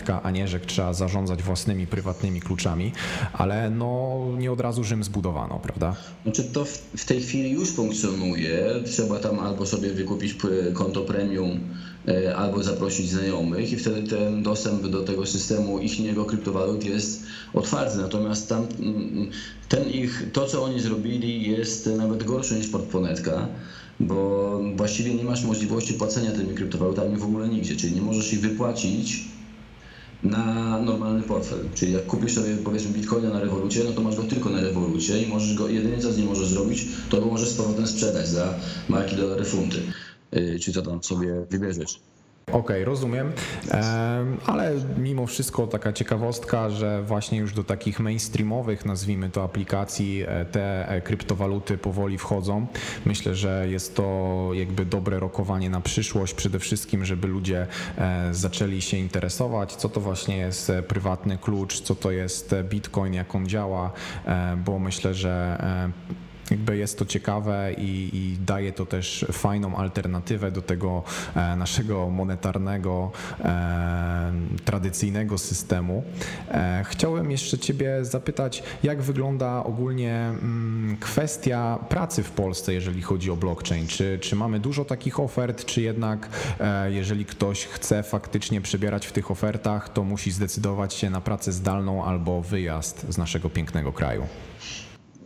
portmonetka 0.00 0.22
a 0.22 0.30
nie, 0.30 0.48
że 0.48 0.60
trzeba 0.60 0.94
zarządzać 0.94 1.42
własnymi 1.42 1.86
prywatnymi 1.86 2.40
kluczami, 2.40 2.92
ale 3.32 3.70
no 3.70 4.18
nie 4.38 4.52
od 4.52 4.60
razu 4.60 4.84
Rzym 4.84 5.04
zbudowano, 5.04 5.60
prawda? 5.62 5.96
Znaczy 6.22 6.44
to 6.44 6.64
w 6.96 7.04
tej 7.04 7.20
chwili 7.20 7.50
już 7.50 7.70
funkcjonuje. 7.70 8.64
Trzeba 8.86 9.18
tam 9.18 9.38
albo 9.38 9.66
sobie 9.66 9.90
wykupić 9.90 10.36
konto 10.74 11.00
premium, 11.00 11.60
e, 12.08 12.36
albo 12.36 12.62
zaprosić 12.62 13.10
znajomych 13.10 13.72
i 13.72 13.76
wtedy 13.76 14.02
ten 14.02 14.42
dostęp 14.42 14.86
do 14.86 15.02
tego 15.02 15.26
systemu 15.26 15.78
ich 15.78 15.98
niego 16.00 16.24
kryptowalut 16.24 16.84
jest 16.84 17.22
otwarty. 17.54 17.98
Natomiast 17.98 18.48
tam 18.48 18.66
mm, 18.78 19.30
ten 19.68 19.90
ich, 19.90 20.24
to 20.32 20.46
co 20.46 20.64
oni 20.64 20.80
zrobili 20.80 21.50
jest 21.50 21.86
nawet 21.86 22.24
gorsze 22.24 22.54
niż 22.54 22.68
portponetka 22.68 23.48
bo 24.00 24.60
właściwie 24.76 25.14
nie 25.14 25.24
masz 25.24 25.44
możliwości 25.44 25.94
płacenia 25.94 26.30
tymi 26.30 26.54
kryptowalutami 26.54 27.16
w 27.16 27.24
ogóle 27.24 27.48
nigdzie, 27.48 27.76
czyli 27.76 27.94
nie 27.94 28.02
możesz 28.02 28.32
ich 28.32 28.40
wypłacić 28.40 29.24
na 30.22 30.78
normalny 30.80 31.22
portfel. 31.22 31.58
Czyli 31.74 31.92
jak 31.92 32.06
kupisz 32.06 32.34
sobie 32.34 32.56
powiedzmy 32.56 32.90
bitcoina 32.90 33.30
na 33.30 33.40
rewolucie, 33.40 33.84
no 33.84 33.92
to 33.92 34.00
masz 34.00 34.16
go 34.16 34.22
tylko 34.22 34.50
na 34.50 34.60
rewolucie 34.60 35.22
i 35.22 35.26
możesz 35.26 35.54
go, 35.54 35.68
jedynie 35.68 35.98
co 35.98 36.12
z 36.12 36.18
nim 36.18 36.26
możesz 36.26 36.48
zrobić, 36.48 36.86
to 37.10 37.20
go 37.20 37.26
możesz 37.26 37.48
z 37.48 37.54
powrotem 37.54 37.86
sprzedać 37.86 38.28
za 38.28 38.54
marki 38.88 39.16
dolary 39.16 39.44
funty. 39.44 39.78
Yy, 40.32 40.58
czy 40.58 40.72
co 40.72 40.82
tam 40.82 41.02
sobie 41.02 41.46
wybierzesz. 41.50 42.00
Okej, 42.46 42.60
okay, 42.60 42.84
rozumiem, 42.84 43.32
ale 44.46 44.74
mimo 44.98 45.26
wszystko 45.26 45.66
taka 45.66 45.92
ciekawostka, 45.92 46.70
że 46.70 47.02
właśnie 47.02 47.38
już 47.38 47.52
do 47.52 47.64
takich 47.64 48.00
mainstreamowych, 48.00 48.84
nazwijmy 48.84 49.30
to 49.30 49.44
aplikacji, 49.44 50.22
e, 50.26 50.44
te 50.44 50.88
e, 50.88 51.00
kryptowaluty 51.00 51.78
powoli 51.78 52.18
wchodzą. 52.18 52.66
Myślę, 53.06 53.34
że 53.34 53.66
jest 53.68 53.96
to 53.96 54.48
jakby 54.52 54.84
dobre 54.84 55.18
rokowanie 55.18 55.70
na 55.70 55.80
przyszłość, 55.80 56.34
przede 56.34 56.58
wszystkim, 56.58 57.04
żeby 57.04 57.28
ludzie 57.28 57.66
e, 57.98 58.34
zaczęli 58.34 58.80
się 58.80 58.96
interesować, 58.96 59.76
co 59.76 59.88
to 59.88 60.00
właśnie 60.00 60.36
jest 60.36 60.72
prywatny 60.88 61.38
klucz, 61.38 61.80
co 61.80 61.94
to 61.94 62.10
jest 62.10 62.54
Bitcoin, 62.64 63.14
jak 63.14 63.34
on 63.34 63.46
działa, 63.46 63.92
bo 64.64 64.78
myślę, 64.78 65.14
że 65.14 65.58
jakby 66.50 66.76
jest 66.76 66.98
to 66.98 67.04
ciekawe 67.04 67.72
i, 67.78 68.10
i, 68.12 68.36
daje 68.46 68.72
to 68.72 68.86
też 68.86 69.26
fajną 69.32 69.76
alternatywę 69.76 70.50
do 70.52 70.62
tego 70.62 71.02
e, 71.36 71.56
naszego 71.56 72.10
monetarnego, 72.10 73.12
e, 73.40 74.32
tradycyjnego 74.64 75.38
systemu. 75.38 76.04
E, 76.50 76.84
chciałem 76.86 77.30
jeszcze 77.30 77.58
Ciebie 77.58 78.04
zapytać, 78.04 78.62
jak 78.82 79.02
wygląda 79.02 79.64
ogólnie 79.64 80.14
mm, 80.14 80.96
kwestia 81.00 81.78
pracy 81.88 82.22
w 82.22 82.30
Polsce, 82.30 82.74
jeżeli 82.74 83.02
chodzi 83.02 83.30
o 83.30 83.36
blockchain? 83.36 83.86
Czy, 83.86 84.18
czy 84.18 84.36
mamy 84.36 84.60
dużo 84.60 84.84
takich 84.84 85.20
ofert, 85.20 85.64
czy 85.64 85.82
jednak 85.82 86.28
jeżeli 86.88 87.24
ktoś 87.24 87.64
chce 87.66 88.02
faktycznie 88.02 88.60
przebierać 88.60 89.06
w 89.06 89.12
tych 89.12 89.30
ofertach, 89.30 89.88
to 89.88 90.04
musi 90.04 90.30
zdecydować 90.30 90.94
się 90.94 91.10
na 91.10 91.20
pracę 91.20 91.52
zdalną 91.52 92.04
albo 92.04 92.42
wyjazd 92.42 93.06
z 93.08 93.18
naszego 93.18 93.50
pięknego 93.50 93.92
kraju? 93.92 94.26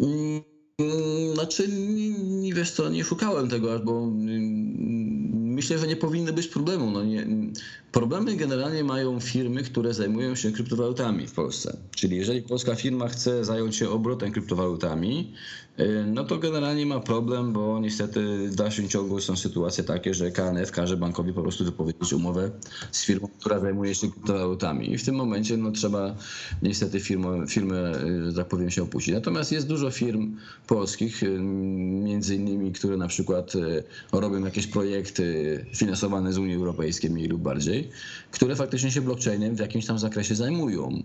Mm, 0.00 0.54
znaczy, 1.34 1.68
nie, 1.68 2.54
wiesz 2.54 2.70
co, 2.70 2.88
nie 2.88 3.04
szukałem 3.04 3.48
tego, 3.48 3.80
bo 3.80 3.98
mm, 3.98 5.54
myślę, 5.54 5.78
że 5.78 5.87
nie 5.87 5.96
powinny 5.96 6.32
być 6.32 6.48
problemu. 6.48 6.90
No 6.90 7.04
nie, 7.04 7.26
problemy 7.92 8.37
generalnie 8.37 8.84
mają 8.84 9.20
firmy, 9.20 9.62
które 9.62 9.94
zajmują 9.94 10.34
się 10.34 10.52
kryptowalutami 10.52 11.26
w 11.26 11.32
Polsce. 11.32 11.76
Czyli 11.96 12.16
jeżeli 12.16 12.42
polska 12.42 12.74
firma 12.74 13.08
chce 13.08 13.44
zająć 13.44 13.76
się 13.76 13.90
obrotem 13.90 14.32
kryptowalutami, 14.32 15.32
no 16.06 16.24
to 16.24 16.38
generalnie 16.38 16.87
ma 16.87 17.00
problem, 17.00 17.52
bo 17.52 17.80
niestety 17.80 18.48
w 18.48 18.54
dalszym 18.54 18.88
ciągu 18.88 19.20
są 19.20 19.37
sytuacje 19.37 19.84
takie, 19.84 20.14
że 20.14 20.30
KNF 20.30 20.70
każe 20.70 20.96
bankowi 20.96 21.32
po 21.32 21.42
prostu 21.42 21.64
wypowiedzieć 21.64 22.12
umowę 22.12 22.50
z 22.92 23.04
firmą, 23.04 23.28
która 23.40 23.58
zajmuje 23.58 23.94
się 23.94 24.10
kryptowalutami. 24.10 24.92
I 24.92 24.98
w 24.98 25.04
tym 25.04 25.14
momencie 25.14 25.56
no, 25.56 25.72
trzeba 25.72 26.16
niestety 26.62 27.00
firmę, 27.00 27.46
firmę, 27.48 27.92
y, 28.30 28.34
tak 28.37 28.48
powiem, 28.48 28.70
się 28.70 28.82
opuścić. 28.82 29.14
Natomiast 29.14 29.52
jest 29.52 29.66
dużo 29.66 29.90
firm 29.90 30.37
polskich, 30.66 31.22
y, 31.22 31.38
między 32.04 32.34
innymi, 32.34 32.72
które 32.72 32.96
na 32.96 33.08
przykład 33.08 33.52
robią 34.12 34.44
jakieś 34.44 34.66
projekty 34.66 35.66
finansowane 35.74 36.32
z 36.32 36.38
Unii 36.38 36.54
Europejskiej 36.54 37.10
mniej 37.10 37.28
lub 37.28 37.42
bardziej, 37.42 37.90
które 38.30 38.56
faktycznie 38.56 38.90
się 38.90 39.00
blockchainem 39.00 39.56
w 39.56 39.60
jakimś 39.60 39.87
tam 39.87 39.98
zakresie 39.98 40.34
zajmują. 40.34 41.02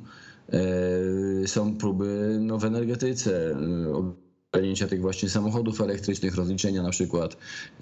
Są 1.45 1.77
próby 1.77 2.37
no, 2.41 2.57
w 2.57 2.65
energetyce, 2.65 3.55
e, 4.55 4.57
ogarnięcia 4.57 4.87
tych 4.87 5.01
właśnie 5.01 5.29
samochodów 5.29 5.81
elektrycznych, 5.81 6.35
rozliczenia 6.35 6.83
na 6.83 6.89
przykład, 6.89 7.37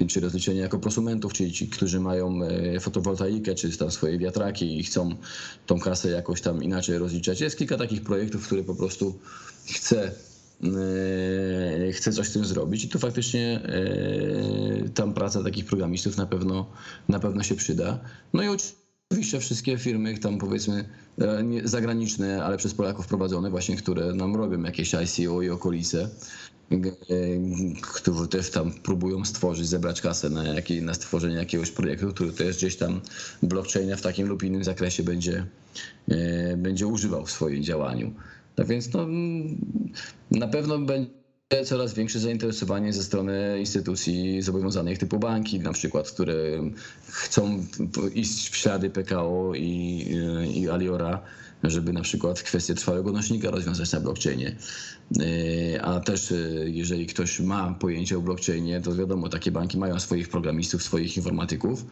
czy 0.08 0.20
rozliczenia 0.20 0.62
jako 0.62 0.80
prosumentów, 0.80 1.34
czyli 1.34 1.52
ci, 1.52 1.68
którzy 1.68 2.00
mają 2.00 2.44
e, 2.44 2.80
fotowoltaikę, 2.80 3.56
czy 3.56 3.78
tam 3.78 3.92
swoje 3.92 4.18
wiatraki 4.18 4.80
i 4.80 4.84
chcą 4.84 5.16
tą 5.66 5.80
kasę 5.80 6.10
jakoś 6.10 6.42
tam 6.42 6.64
inaczej 6.64 6.98
rozliczać. 6.98 7.42
Jest 7.42 7.58
kilka 7.58 7.78
takich 7.78 8.04
projektów, 8.04 8.46
które 8.46 8.64
po 8.64 8.76
prostu 8.76 9.20
chce 9.66 10.12
chce 11.94 12.12
coś 12.12 12.28
z 12.28 12.34
tym 12.34 12.46
zrobić 12.46 12.84
i 12.84 12.90
tu 12.90 13.00
faktycznie 13.00 13.62
tam 14.96 15.14
praca 15.14 15.44
takich 15.44 15.66
programistów 15.66 16.18
na 16.18 16.26
pewno, 16.26 16.66
na 17.10 17.20
pewno 17.20 17.44
się 17.44 17.56
przyda. 17.56 18.00
No 18.34 18.44
i 18.44 18.48
oczywiście 19.12 19.40
wszystkie 19.40 19.78
firmy 19.78 20.18
tam 20.18 20.38
powiedzmy 20.38 20.90
e, 21.22 21.44
zagraniczne, 21.64 22.44
ale 22.44 22.58
przez 22.58 22.74
Polaków 22.74 23.08
prowadzone 23.08 23.50
właśnie, 23.50 23.78
które 23.78 24.14
nam 24.14 24.36
robią 24.36 24.64
jakieś 24.64 24.94
ICO 24.94 25.42
i 25.42 25.50
okolice, 25.50 26.04
e, 26.04 26.10
którzy 27.82 28.28
też 28.28 28.50
tam 28.50 28.72
próbują 28.72 29.26
stworzyć, 29.26 29.68
zebrać 29.68 30.02
kasę 30.02 30.30
na, 30.30 30.44
jakiej, 30.44 30.82
na 30.82 30.94
stworzenie 30.94 31.36
jakiegoś 31.36 31.72
projektu, 31.72 32.14
który 32.14 32.32
też 32.32 32.58
gdzieś 32.58 32.76
tam 32.76 33.02
blockchaina 33.44 33.96
w 33.96 34.02
takim 34.02 34.28
lub 34.28 34.44
innym 34.44 34.64
zakresie 34.64 35.04
będzie, 35.04 35.46
e, 36.10 36.58
będzie 36.58 36.88
używał 36.88 37.26
w 37.26 37.32
swoim 37.32 37.64
działaniu. 37.64 38.14
Tak 38.56 38.68
więc 38.68 38.94
no, 38.94 39.08
na 40.32 40.48
pewno 40.48 40.80
będzie 40.80 41.18
coraz 41.66 41.94
większe 41.94 42.20
zainteresowanie 42.20 42.94
ze 42.94 43.04
strony 43.04 43.60
instytucji 43.60 44.42
zobowiązanych 44.42 44.98
typu 44.98 45.20
banki, 45.20 45.60
na 45.60 45.74
przykład, 45.74 46.12
które 46.12 46.36
chcą 47.08 47.66
iść 48.14 48.50
w 48.50 48.56
ślady 48.56 48.90
PKO 48.90 49.52
i, 49.56 50.06
i 50.56 50.70
Aliora, 50.70 51.22
żeby 51.63 51.93
na 51.93 52.02
przykład 52.02 52.41
kwestię 52.43 52.76
trwałego 52.76 53.12
nośnika 53.12 53.52
rozwiązać 53.52 53.91
na 53.91 54.00
blockchainie. 54.00 54.56
E, 55.76 55.82
a 55.82 56.00
też 56.00 56.32
e, 56.32 56.36
jeżeli 56.65 57.08
ktoś 57.08 57.39
ma 57.39 57.74
pojęcie 57.74 58.17
o 58.17 58.22
blockchainie, 58.22 58.82
to 58.82 58.96
wiadomo, 58.96 59.30
takie 59.30 59.52
banki 59.52 59.78
mają 59.78 60.00
swoich 60.00 60.30
programistów, 60.30 60.84
swoich 60.84 61.17
informatyków, 61.17 61.86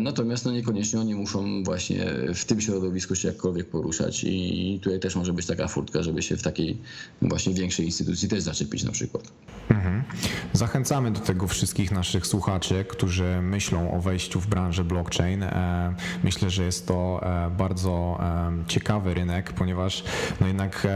natomiast 0.00 0.44
no 0.44 0.52
niekoniecznie 0.52 1.00
oni 1.00 1.14
muszą 1.14 1.62
właśnie 1.62 2.06
w 2.34 2.44
tym 2.44 2.60
środowisku 2.60 3.14
się 3.14 3.28
jakkolwiek 3.28 3.66
poruszać 3.66 4.24
i 4.24 4.80
tutaj 4.82 5.00
też 5.00 5.16
może 5.16 5.32
być 5.32 5.46
taka 5.46 5.68
furtka, 5.68 6.02
żeby 6.02 6.22
się 6.22 6.36
w 6.36 6.42
takiej 6.42 6.78
właśnie 7.22 7.54
większej 7.54 7.86
instytucji 7.86 8.28
też 8.28 8.42
zaczepić 8.42 8.84
na 8.84 8.92
przykład. 8.92 9.32
Mhm. 9.70 10.04
Zachęcamy 10.52 11.10
do 11.10 11.20
tego 11.20 11.48
wszystkich 11.48 11.92
naszych 11.92 12.26
słuchaczy, 12.26 12.84
którzy 12.88 13.40
myślą 13.42 13.92
o 13.92 14.00
wejściu 14.00 14.40
w 14.40 14.46
branżę 14.46 14.84
blockchain. 14.84 15.42
E, 15.42 15.94
myślę, 16.24 16.50
że 16.50 16.64
jest 16.64 16.86
to 16.86 17.20
e, 17.22 17.50
bardzo 17.50 18.18
ciekawy 18.66 19.14
rynek, 19.14 19.52
ponieważ 19.52 20.04
no 20.40 20.46
jednak 20.46 20.86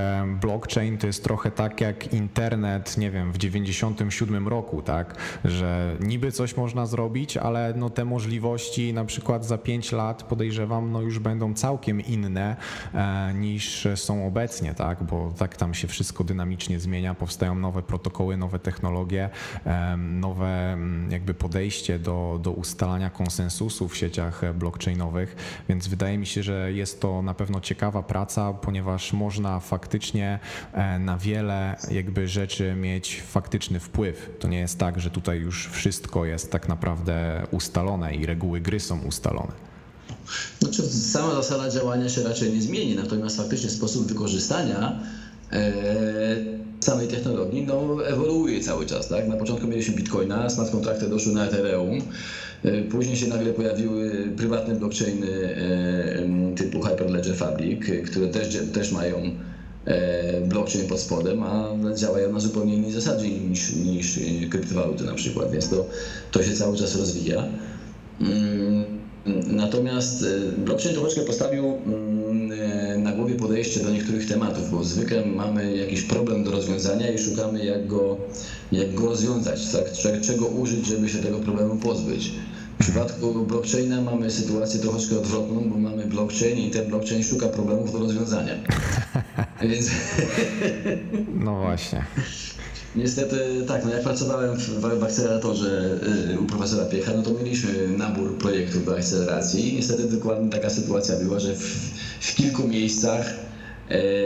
blockchain 0.41 0.99
to 0.99 1.07
jest 1.07 1.25
trochę 1.25 1.51
tak 1.51 1.81
jak 1.81 2.13
internet, 2.13 2.97
nie 2.99 3.11
wiem, 3.11 3.33
w 3.33 3.39
97 3.39 4.49
roku, 4.49 4.83
tak, 4.83 5.17
że 5.45 5.97
niby 6.01 6.33
coś 6.33 6.57
można 6.57 6.87
zrobić, 6.87 7.37
ale 7.37 7.75
no 7.77 7.91
te 7.91 8.05
możliwości 8.21 8.93
na 8.93 9.05
przykład 9.05 9.45
za 9.45 9.59
5 9.59 9.93
lat 9.93 10.23
podejrzewam, 10.23 10.93
no 10.93 11.01
już 11.01 11.19
będą 11.19 11.55
całkiem 11.55 12.01
inne 12.01 12.57
e, 12.95 13.35
niż 13.35 13.89
są 13.95 14.27
obecnie, 14.27 14.75
tak? 14.75 15.03
Bo 15.03 15.33
tak 15.39 15.57
tam 15.57 15.75
się 15.75 15.89
wszystko 15.89 16.25
dynamicznie 16.25 16.81
zmienia, 16.81 17.15
powstają 17.15 17.55
nowe 17.55 17.83
protokoły, 17.83 18.37
nowe 18.37 18.59
technologie, 18.59 19.31
e, 19.67 19.97
nowe 19.97 20.73
mm, 20.73 21.11
jakby 21.11 21.35
podejście 21.35 21.99
do, 21.99 22.41
do 22.43 22.51
ustalania 22.51 23.11
konsensusu 23.11 23.89
w 23.89 23.97
sieciach 23.97 24.55
blockchainowych, 24.55 25.63
więc 25.69 25.89
wydaje 25.89 26.19
mi 26.19 26.27
się, 26.27 26.43
że 26.43 26.73
jest 26.73 27.01
to 27.01 27.23
na 27.23 27.35
pewno 27.35 27.61
ciekawa 27.61 28.03
praca, 28.03 28.53
ponieważ 28.53 29.13
można 29.13 29.61
faktycznie 29.61 30.39
e, 30.73 30.99
na 30.99 31.19
wiele 31.19 31.77
jakby 31.91 32.29
rzeczy 32.29 32.75
mieć 32.75 33.23
faktyczny 33.23 33.81
wpływ. 33.81 34.31
To 34.39 34.49
nie 34.49 34.59
jest 34.59 34.79
tak, 34.79 35.01
że 35.01 35.11
tutaj 35.11 35.39
już 35.39 35.69
wszystko 35.69 36.25
jest 36.25 36.53
tak 36.53 36.69
naprawdę 36.69 37.47
ustalone 37.51 38.10
i 38.13 38.27
reguły 38.27 38.61
gry 38.61 38.81
są 38.81 39.01
ustalone. 39.03 39.71
Znaczy, 40.61 40.83
sama 40.83 41.35
zasada 41.35 41.71
działania 41.71 42.09
się 42.09 42.23
raczej 42.23 42.53
nie 42.53 42.63
zmieni, 42.63 42.95
natomiast 42.95 43.37
faktycznie 43.37 43.71
sposób 43.71 44.07
wykorzystania 44.07 45.01
e, 45.53 45.73
samej 46.81 47.09
technologii 47.09 47.67
no, 47.67 48.07
ewoluuje 48.07 48.61
cały 48.61 48.87
czas. 48.87 49.09
Tak? 49.09 49.29
Na 49.29 49.37
początku 49.37 49.67
mieliśmy 49.67 49.95
bitcoina, 49.95 50.51
smart 50.51 50.71
kontrakty 50.71 51.09
doszły 51.09 51.33
na 51.33 51.47
Ethereum, 51.47 51.99
e, 52.65 52.83
później 52.83 53.17
się 53.17 53.27
nagle 53.27 53.53
pojawiły 53.53 54.29
prywatne 54.37 54.75
blockchainy 54.75 55.57
e, 55.57 56.57
typu 56.57 56.81
Hyperledger 56.81 57.37
Fabric, 57.37 57.81
które 58.11 58.29
też, 58.29 58.59
też 58.73 58.93
mają 58.93 59.31
blockchain 60.49 60.89
pod 60.89 61.01
spodem, 61.01 61.43
a 61.43 61.69
działają 61.95 62.33
na 62.33 62.41
zupełnie 62.41 62.75
innej 62.75 62.93
zasadzie 62.93 63.29
niż, 63.29 63.73
niż 63.73 64.21
kryptowaluty 64.51 65.05
na 65.05 65.15
przykład, 65.15 65.51
więc 65.53 65.69
to, 65.69 65.87
to 66.31 66.43
się 66.43 66.53
cały 66.53 66.77
czas 66.77 66.97
rozwija. 66.97 67.45
Mm, 68.21 68.85
natomiast 69.47 70.23
e, 70.23 70.53
blockchain 70.53 70.95
troszeczkę 70.95 71.21
postawił 71.21 71.65
mm, 71.87 72.53
e, 72.53 72.99
na 72.99 73.13
głowie 73.13 73.35
podejście 73.35 73.81
do 73.81 73.91
niektórych 73.91 74.29
tematów, 74.29 74.71
bo 74.71 74.85
zwykle 74.85 75.27
mamy 75.27 75.77
jakiś 75.77 76.03
problem 76.03 76.45
do 76.45 76.51
rozwiązania 76.51 77.11
i 77.11 77.19
szukamy 77.19 77.65
jak 77.65 77.87
go, 77.87 78.17
jak 78.73 78.95
go 78.95 79.07
rozwiązać, 79.07 79.61
tak? 79.73 80.21
czego 80.21 80.47
użyć, 80.47 80.87
żeby 80.87 81.09
się 81.09 81.19
tego 81.19 81.39
problemu 81.39 81.77
pozbyć. 81.77 82.33
W 82.79 82.83
przypadku 82.83 83.45
blockchaina 83.45 84.03
mamy 84.03 84.31
sytuację 84.31 84.81
troszeczkę 84.81 85.19
odwrotną, 85.19 85.71
bo 85.71 85.79
mamy 85.79 86.07
blockchain 86.07 86.59
i 86.59 86.71
ten 86.71 86.89
blockchain 86.89 87.23
szuka 87.23 87.49
problemów 87.49 87.93
do 87.93 87.99
rozwiązania. 87.99 88.55
Więc... 89.63 89.91
No 91.35 91.61
właśnie. 91.61 92.05
Niestety 92.97 93.65
tak, 93.69 93.85
no 93.85 93.91
jak 93.91 94.03
pracowałem 94.03 94.57
w, 94.57 94.69
w 94.81 95.05
akceleratorze 95.05 95.99
y, 96.33 96.41
u 96.41 96.47
profesora 96.47 96.85
Piecha, 96.85 97.13
no 97.17 97.23
to 97.23 97.31
mieliśmy 97.35 97.89
nabór 97.89 98.39
projektów 98.39 98.85
do 98.85 98.97
akceleracji. 98.97 99.73
Niestety 99.77 100.05
dokładnie 100.05 100.51
taka 100.51 100.71
sytuacja 100.71 101.17
była, 101.17 101.39
że 101.39 101.55
w, 101.55 101.91
w 102.21 102.35
kilku 102.35 102.69
miejscach 102.69 103.50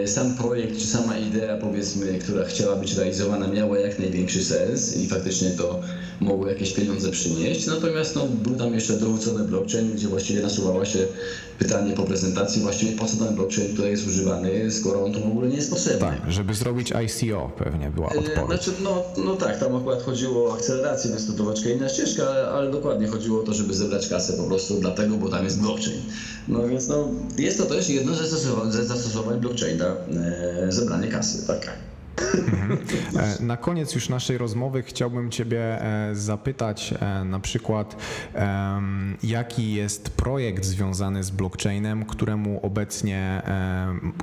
sam 0.07 0.35
projekt 0.35 0.79
czy 0.79 0.87
sama 0.87 1.19
idea, 1.19 1.57
powiedzmy, 1.57 2.19
która 2.19 2.45
chciała 2.45 2.77
być 2.77 2.97
realizowana, 2.97 3.49
miała 3.49 3.79
jak 3.79 3.99
największy 3.99 4.45
sens 4.45 4.97
i 4.97 5.09
faktycznie 5.09 5.51
to 5.51 5.81
mogło 6.21 6.49
jakieś 6.49 6.73
pieniądze 6.73 7.11
przynieść. 7.11 7.67
Natomiast 7.67 8.15
no, 8.17 8.27
był 8.27 8.55
tam 8.55 8.75
jeszcze 8.75 8.93
dorzucony 8.93 9.45
blockchain, 9.45 9.93
gdzie 9.95 10.09
właściwie 10.09 10.43
nasuwała 10.43 10.85
się 10.85 10.99
pytanie 11.59 11.93
po 11.93 12.03
prezentacji, 12.03 12.63
właściwie 12.63 12.93
po 12.93 13.07
co 13.07 13.17
ten 13.25 13.35
blockchain 13.35 13.69
tutaj 13.69 13.91
jest 13.91 14.07
używany, 14.07 14.71
skoro 14.71 15.05
on 15.05 15.13
tu 15.13 15.21
w 15.21 15.27
ogóle 15.27 15.49
nie 15.49 15.57
jest 15.57 15.71
potrzebny. 15.71 16.01
Tak, 16.01 16.33
żeby 16.33 16.55
zrobić 16.55 16.93
ICO 16.93 17.51
pewnie 17.59 17.91
była 17.91 18.07
E, 18.07 18.19
odpowiedź. 18.19 18.47
Znaczy, 18.47 18.71
no, 18.83 19.03
no 19.25 19.37
tak, 19.37 19.61
tam 19.61 19.77
akurat 19.77 20.03
chodziło 20.03 20.51
o 20.51 20.55
akcelerację, 20.55 21.11
więc 21.11 21.27
to 21.27 21.33
troszeczkę 21.33 21.73
inna 21.73 21.89
ścieżka, 21.89 22.29
ale, 22.29 22.49
ale 22.49 22.71
dokładnie 22.71 23.07
chodziło 23.07 23.41
o 23.41 23.43
to, 23.43 23.55
żeby 23.55 23.75
zebrać 23.75 24.09
kasę 24.09 24.33
po 24.33 24.43
prostu 24.43 24.81
dlatego, 24.81 25.17
bo 25.17 25.29
tam 25.29 25.45
jest 25.45 25.61
blockchain. 25.61 26.03
No 26.49 26.69
więc 26.69 26.89
no, 26.89 27.09
jest 27.39 27.59
to 27.59 27.65
też 27.65 27.89
jedno 27.89 28.15
ze 28.15 28.29
zastosowań, 28.29 28.73
zastosowań 28.73 29.41
blockchaina, 29.55 29.85
e, 30.67 30.73
zebranie 30.73 31.09
kasy, 31.09 31.47
tak. 31.47 31.77
E, 33.41 33.43
Na 33.43 33.57
koniec 33.57 33.95
już 33.95 34.09
naszej 34.09 34.39
rozmowy 34.39 34.83
chciałbym 34.83 35.31
Ciebie 35.31 35.83
e, 35.83 36.15
zapytać 36.15 36.95
na 37.25 37.41
przykład, 37.41 37.97
jaki 39.23 39.75
jest 39.75 40.09
projekt 40.09 40.65
związany 40.65 41.25
z 41.25 41.31
blockchainem, 41.31 42.05
któremu 42.07 42.61
obecnie 42.67 43.43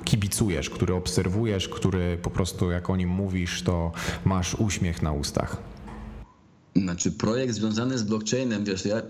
kibicujesz, 0.03 0.69
który 0.69 0.93
obserwujesz, 0.93 1.69
który 1.69 2.17
po 2.17 2.29
prostu 2.29 2.71
jak 2.71 2.89
o 2.89 2.95
nim 2.95 3.09
mówisz, 3.09 3.63
to 3.63 3.91
masz 4.25 4.55
uśmiech 4.55 5.01
na 5.01 5.11
ustach. 5.11 5.57
Znaczy 6.75 7.11
projekt 7.11 7.53
związany 7.53 7.97
z 7.97 8.03
blockchainem, 8.03 8.65
wiesz, 8.65 8.85
ja... 8.85 9.01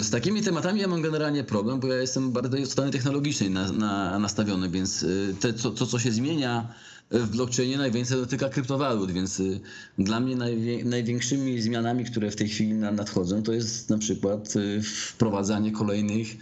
Z 0.00 0.10
takimi 0.10 0.42
tematami 0.42 0.80
ja 0.80 0.88
mam 0.88 1.02
generalnie 1.02 1.44
problem, 1.44 1.80
bo 1.80 1.86
ja 1.88 1.96
jestem 1.96 2.32
bardziej 2.32 2.62
od 2.62 2.70
strony 2.70 2.90
technologicznej 2.90 3.50
na, 3.50 3.72
na, 3.72 4.18
nastawiony, 4.18 4.70
więc 4.70 5.02
y, 5.02 5.34
te, 5.40 5.52
to, 5.52 5.70
to, 5.70 5.86
co 5.86 5.98
się 5.98 6.12
zmienia 6.12 6.74
w 7.10 7.30
blockchainie, 7.30 7.78
najwięcej 7.78 8.18
dotyka 8.18 8.48
kryptowalut, 8.48 9.10
więc 9.10 9.40
y, 9.40 9.60
dla 9.98 10.20
mnie 10.20 10.36
najwie, 10.36 10.84
największymi 10.84 11.62
zmianami, 11.62 12.04
które 12.04 12.30
w 12.30 12.36
tej 12.36 12.48
chwili 12.48 12.74
na- 12.74 12.92
nadchodzą, 12.92 13.42
to 13.42 13.52
jest 13.52 13.90
na 13.90 13.98
przykład 13.98 14.56
y, 14.56 14.82
wprowadzanie 14.82 15.72
kolejnych 15.72 16.36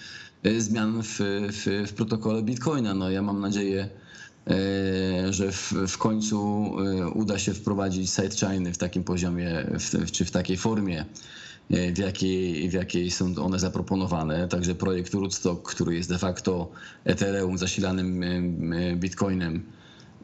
zmian 0.59 1.03
w, 1.03 1.19
w, 1.53 1.89
w 1.89 1.93
protokole 1.93 2.43
Bitcoina. 2.43 2.95
No, 2.95 3.11
ja 3.11 3.23
mam 3.23 3.41
nadzieję, 3.41 3.89
e, 4.47 5.33
że 5.33 5.53
w, 5.53 5.73
w 5.89 5.99
końcu 5.99 6.37
e, 6.81 7.09
uda 7.09 7.39
się 7.39 7.55
wprowadzić 7.55 8.11
sidechainy 8.11 8.73
w 8.73 8.79
takim 8.79 9.05
poziomie, 9.05 9.67
w, 9.79 10.11
czy 10.11 10.25
w 10.25 10.31
takiej 10.31 10.57
formie, 10.57 11.05
w 11.71 11.99
jakiej, 11.99 12.69
w 12.69 12.73
jakiej 12.73 13.11
są 13.11 13.35
one 13.37 13.59
zaproponowane. 13.59 14.49
Także 14.49 14.75
projekt 14.75 15.15
Rootstock, 15.15 15.71
który 15.75 15.95
jest 15.95 16.09
de 16.09 16.19
facto 16.19 16.71
Ethereum 17.05 17.59
zasilanym 17.59 18.23
e, 18.23 18.27
e, 18.27 18.97
Bitcoinem, 18.97 19.63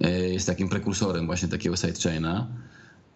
e, 0.00 0.10
jest 0.10 0.46
takim 0.46 0.68
prekursorem 0.68 1.26
właśnie 1.26 1.48
takiego 1.48 1.76
sidechaina. 1.76 2.46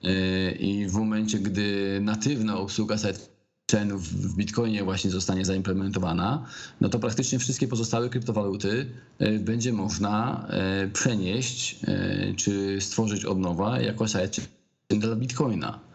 E, 0.04 0.52
I 0.52 0.86
w 0.86 0.94
momencie, 0.94 1.38
gdy 1.38 1.98
natywna 2.00 2.58
obsługa 2.58 2.96
sidechainów 2.98 4.08
w 4.08 4.36
Bitcoinie 4.36 4.84
właśnie 4.84 5.10
zostanie 5.10 5.44
zaimplementowana, 5.44 6.46
no 6.80 6.88
to 6.88 6.98
praktycznie 6.98 7.38
wszystkie 7.38 7.68
pozostałe 7.68 8.08
kryptowaluty 8.08 8.86
e, 9.18 9.38
będzie 9.38 9.72
można 9.72 10.46
e, 10.50 10.88
przenieść 10.88 11.76
e, 11.88 12.34
czy 12.34 12.80
stworzyć 12.80 13.24
od 13.24 13.38
nowa 13.38 13.80
jako 13.80 14.08
sidechain 14.08 14.48
dla 14.90 15.16
Bitcoina. 15.16 15.93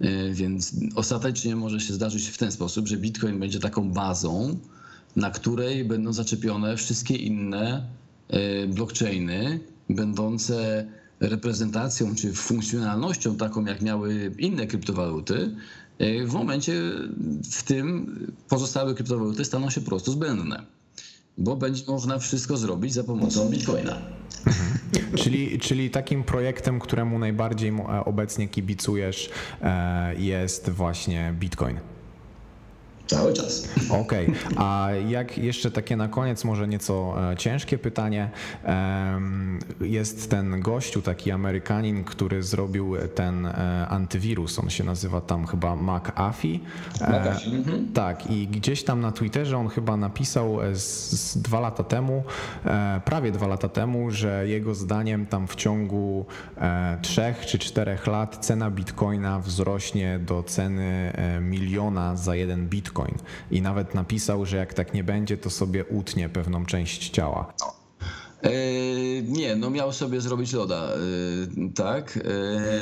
E, 0.00 0.32
Więc 0.32 0.74
ostatecznie 0.94 1.56
może 1.56 1.80
się 1.80 1.92
zdarzyć 1.94 2.28
w 2.28 2.38
ten 2.38 2.52
sposób, 2.52 2.88
że 2.88 2.96
Bitcoin 2.96 3.40
będzie 3.40 3.58
taką 3.60 3.90
bazą, 3.92 4.58
na 5.16 5.30
której 5.30 5.84
będą 5.84 6.12
zaczepione 6.12 6.76
wszystkie 6.76 7.16
inne 7.16 7.86
e, 8.28 8.66
blockchainy, 8.66 9.60
będące 9.88 10.86
reprezentacją 11.20 12.14
czy 12.14 12.32
funkcjonalnością 12.32 13.36
taką, 13.36 13.64
jak 13.64 13.82
miały 13.82 14.34
inne 14.38 14.66
kryptowaluty. 14.66 15.56
E, 15.98 16.26
W 16.26 16.32
momencie 16.32 16.72
w 17.50 17.62
tym 17.62 18.16
pozostałe 18.48 18.94
kryptowaluty 18.94 19.44
staną 19.44 19.70
się 19.70 19.80
po 19.80 19.86
prostu 19.86 20.12
zbędne, 20.12 20.66
bo 21.40 21.56
będzie 21.56 21.82
można 21.88 22.18
wszystko 22.18 22.56
zrobić 22.56 22.92
za 22.92 23.04
pomocą 23.04 23.48
Bitcoina. 23.48 23.96
Czyli, 25.14 25.58
czyli 25.58 25.90
takim 25.90 26.24
projektem, 26.24 26.80
któremu 26.80 27.18
najbardziej 27.18 27.70
e, 27.70 28.04
obecnie 28.04 28.48
kibicujesz, 28.48 29.30
e, 29.62 30.14
jest 30.14 30.70
właśnie 30.70 31.34
Bitcoin. 31.38 31.80
Cały 33.10 33.32
czas. 33.32 33.68
Okej, 33.90 34.32
a 34.56 34.88
jak 35.08 35.38
jeszcze 35.38 35.70
takie 35.70 35.96
na 35.96 36.08
koniec, 36.08 36.44
może 36.44 36.68
nieco 36.68 37.14
e, 37.32 37.36
ciężkie 37.36 37.78
pytanie. 37.78 38.30
Jest 39.80 40.30
ten 40.30 40.60
gościu, 40.60 41.02
taki 41.02 41.30
Amerykanin, 41.30 42.04
który 42.04 42.42
zrobił 42.42 42.96
ten 43.14 43.46
e, 43.46 43.86
antywirus. 43.88 44.58
On 44.58 44.70
się 44.70 44.84
nazywa 44.84 45.20
tam 45.20 45.46
chyba 45.46 45.76
McAfee. 45.76 46.60
E, 47.00 47.20
McAfee, 47.20 47.56
mhm. 47.56 47.92
Tak, 47.92 48.30
i 48.30 48.48
gdzieś 48.48 48.84
tam 48.84 49.00
na 49.00 49.12
Twitterze 49.12 49.58
on 49.58 49.68
chyba 49.68 49.96
napisał 49.96 50.58
z, 50.72 51.10
z 51.10 51.38
dwa 51.38 51.60
lata 51.60 51.84
temu, 51.84 52.24
prawie 53.04 53.32
dwa 53.32 53.46
lata 53.46 53.68
temu, 53.68 54.10
że 54.10 54.48
jego 54.48 54.74
zdaniem 54.74 55.26
tam 55.26 55.46
w 55.46 55.56
ciągu 55.56 56.26
trzech 57.02 57.46
czy 57.46 57.58
czterech 57.58 58.06
lat 58.06 58.36
cena 58.46 58.70
bitcoina 58.70 59.40
wzrośnie 59.40 60.18
do 60.18 60.42
ceny 60.42 61.12
miliona 61.40 62.16
za 62.16 62.34
jeden 62.34 62.68
bitcoin. 62.68 62.99
I 63.50 63.62
nawet 63.62 63.94
napisał, 63.94 64.46
że 64.46 64.56
jak 64.56 64.74
tak 64.74 64.94
nie 64.94 65.04
będzie, 65.04 65.36
to 65.36 65.50
sobie 65.50 65.84
utnie 65.84 66.28
pewną 66.28 66.66
część 66.66 67.10
ciała. 67.10 67.52
E, 68.42 68.50
nie, 69.22 69.56
no 69.56 69.70
miał 69.70 69.92
sobie 69.92 70.20
zrobić 70.20 70.52
loda, 70.52 70.88
e, 70.88 70.98
tak? 71.74 72.18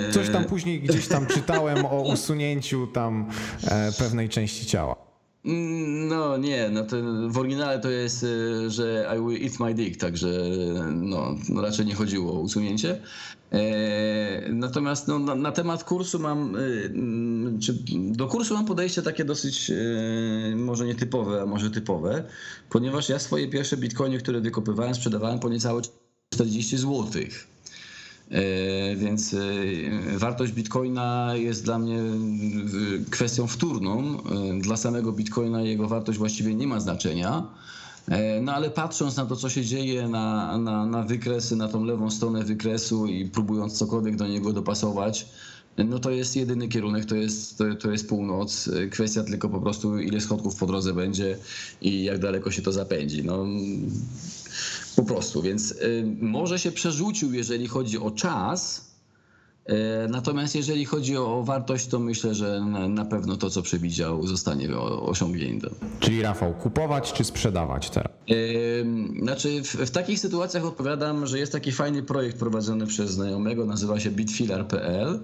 E, 0.09 0.12
Coś 0.12 0.31
tam 0.31 0.44
później 0.44 0.81
gdzieś 0.81 1.09
tam 1.09 1.26
czytałem 1.26 1.87
o 1.87 2.00
usunięciu 2.02 2.87
tam 2.87 3.28
pewnej 3.98 4.28
części 4.28 4.66
ciała. 4.66 5.08
Mm, 5.44 6.09
No 6.09 6.37
nie, 6.37 6.70
no 6.70 6.85
to 6.85 6.96
w 7.29 7.38
oryginale 7.38 7.79
to 7.79 7.90
jest, 7.90 8.24
e, 8.24 8.70
że 8.70 9.16
I 9.16 9.20
will 9.20 9.44
eat 9.44 9.61
my 9.61 9.74
dick, 9.74 10.01
także 10.01 10.29
no, 10.92 11.37
no 11.48 11.62
raczej 11.62 11.87
nie 11.87 11.94
chodziło 11.94 12.33
o 12.33 12.40
usunięcie. 12.40 13.01
E, 13.53 14.53
natomiast 14.53 15.09
no, 15.09 15.18
na, 15.18 15.35
na 15.35 15.53
temat 15.53 15.85
kursu 15.85 16.18
mam, 16.18 16.57
e, 16.57 16.59
mm, 16.87 17.61
czy 17.61 17.79
do 18.11 18.27
kursu 18.27 18.55
mam 18.55 18.66
podejście 18.66 19.03
takie 19.03 19.24
dosyć 19.24 19.70
e, 19.70 20.57
może 20.57 20.87
nietypowe, 20.87 21.42
a 21.42 21.46
może 21.46 21.70
typowe, 21.70 22.24
ponieważ 22.70 23.09
ja 23.09 23.18
swoje 23.18 23.48
pierwsze 23.48 23.77
bitcoiny, 23.77 24.18
które 24.18 24.40
wykopywałem, 24.40 24.94
sprzedawałem 24.94 25.38
po 25.38 25.48
niecałe 25.48 25.83
40 26.35 26.77
złotych. 26.77 27.48
Więc 28.96 29.35
e, 29.35 29.38
wartość 30.18 30.53
bitcoina 30.53 31.31
jest 31.37 31.64
dla 31.64 31.79
mnie 31.79 31.98
e, 31.98 32.05
kwestią 33.11 33.46
wtórną. 33.46 34.18
Dla 34.61 34.77
samego 34.77 35.12
bitcoina 35.12 35.62
jego 35.62 35.88
wartość 35.88 36.18
właściwie 36.18 36.55
nie 36.55 36.66
ma 36.66 36.81
znaczenia. 36.81 37.42
E, 38.09 38.40
No 38.40 38.53
ale 38.53 38.70
patrząc 38.70 39.16
na 39.16 39.27
to, 39.27 39.37
co 39.37 39.51
się 39.51 39.64
dzieje, 39.64 40.09
na, 40.09 40.59
na, 40.59 40.87
na 40.87 41.03
wykresy, 41.03 41.57
na 41.57 41.68
tą 41.68 41.85
lewą 41.85 42.11
stronę 42.11 42.44
wykresu 42.44 43.07
i 43.07 43.24
próbując 43.24 43.79
cokolwiek 43.79 44.16
do 44.16 44.27
niego 44.27 44.53
dopasować, 44.53 45.27
no 45.85 45.98
to 45.98 46.11
jest 46.11 46.37
jedyny 46.37 46.68
kierunek, 46.68 47.05
to 47.05 47.14
jest, 47.16 47.59
to, 47.59 47.74
to 47.74 47.90
jest 47.90 48.09
północ. 48.09 48.68
E, 48.68 48.87
Kwestia 48.87 49.22
tylko 49.24 49.48
po 49.48 49.61
prostu, 49.61 49.98
ile 49.98 50.20
schodków 50.20 50.57
po 50.57 50.66
drodze 50.66 50.94
będzie 50.94 51.38
i 51.83 52.05
jak 52.05 52.18
daleko 52.18 52.51
się 52.51 52.62
to 52.62 52.72
zapędzi. 52.72 53.24
No, 53.24 53.46
po 54.97 55.03
prostu, 55.03 55.42
więc 55.42 55.73
y, 55.73 56.05
może 56.21 56.59
się 56.59 56.73
przerzucił, 56.73 57.33
jeżeli 57.35 57.68
chodzi 57.68 57.99
o 57.99 58.11
czas. 58.11 58.90
y, 59.68 59.73
Natomiast 60.09 60.55
jeżeli 60.55 60.85
chodzi 60.85 61.16
o 61.16 61.42
wartość, 61.44 61.87
to 61.87 61.99
myślę, 61.99 62.35
że 62.35 62.61
na, 62.88 63.05
pewno 63.05 63.37
to, 63.37 63.51
co 63.51 63.62
przewidział, 63.62 64.27
zostanie 64.27 64.79
osiągnięte. 64.79 65.71
Czyli 66.01 66.23
Rafał, 66.23 66.55
kupować 66.55 67.12
czy 67.12 67.25
sprzedawać 67.25 67.90
teraz? 67.90 68.12
Ym, 68.81 69.18
Znaczy, 69.23 69.62
w, 69.62 69.75
w 69.75 69.90
takich 69.90 70.21
sytuacjach 70.21 70.64
odpowiadam, 70.64 71.27
że 71.27 71.38
jest 71.38 71.53
taki 71.53 71.73
fajny 71.73 72.03
projekt 72.03 72.38
prowadzony 72.38 72.87
przez 72.87 73.11
znajomego, 73.11 73.66
nazywa 73.66 74.01
się 74.01 74.11
bitfilar.pl. 74.11 75.21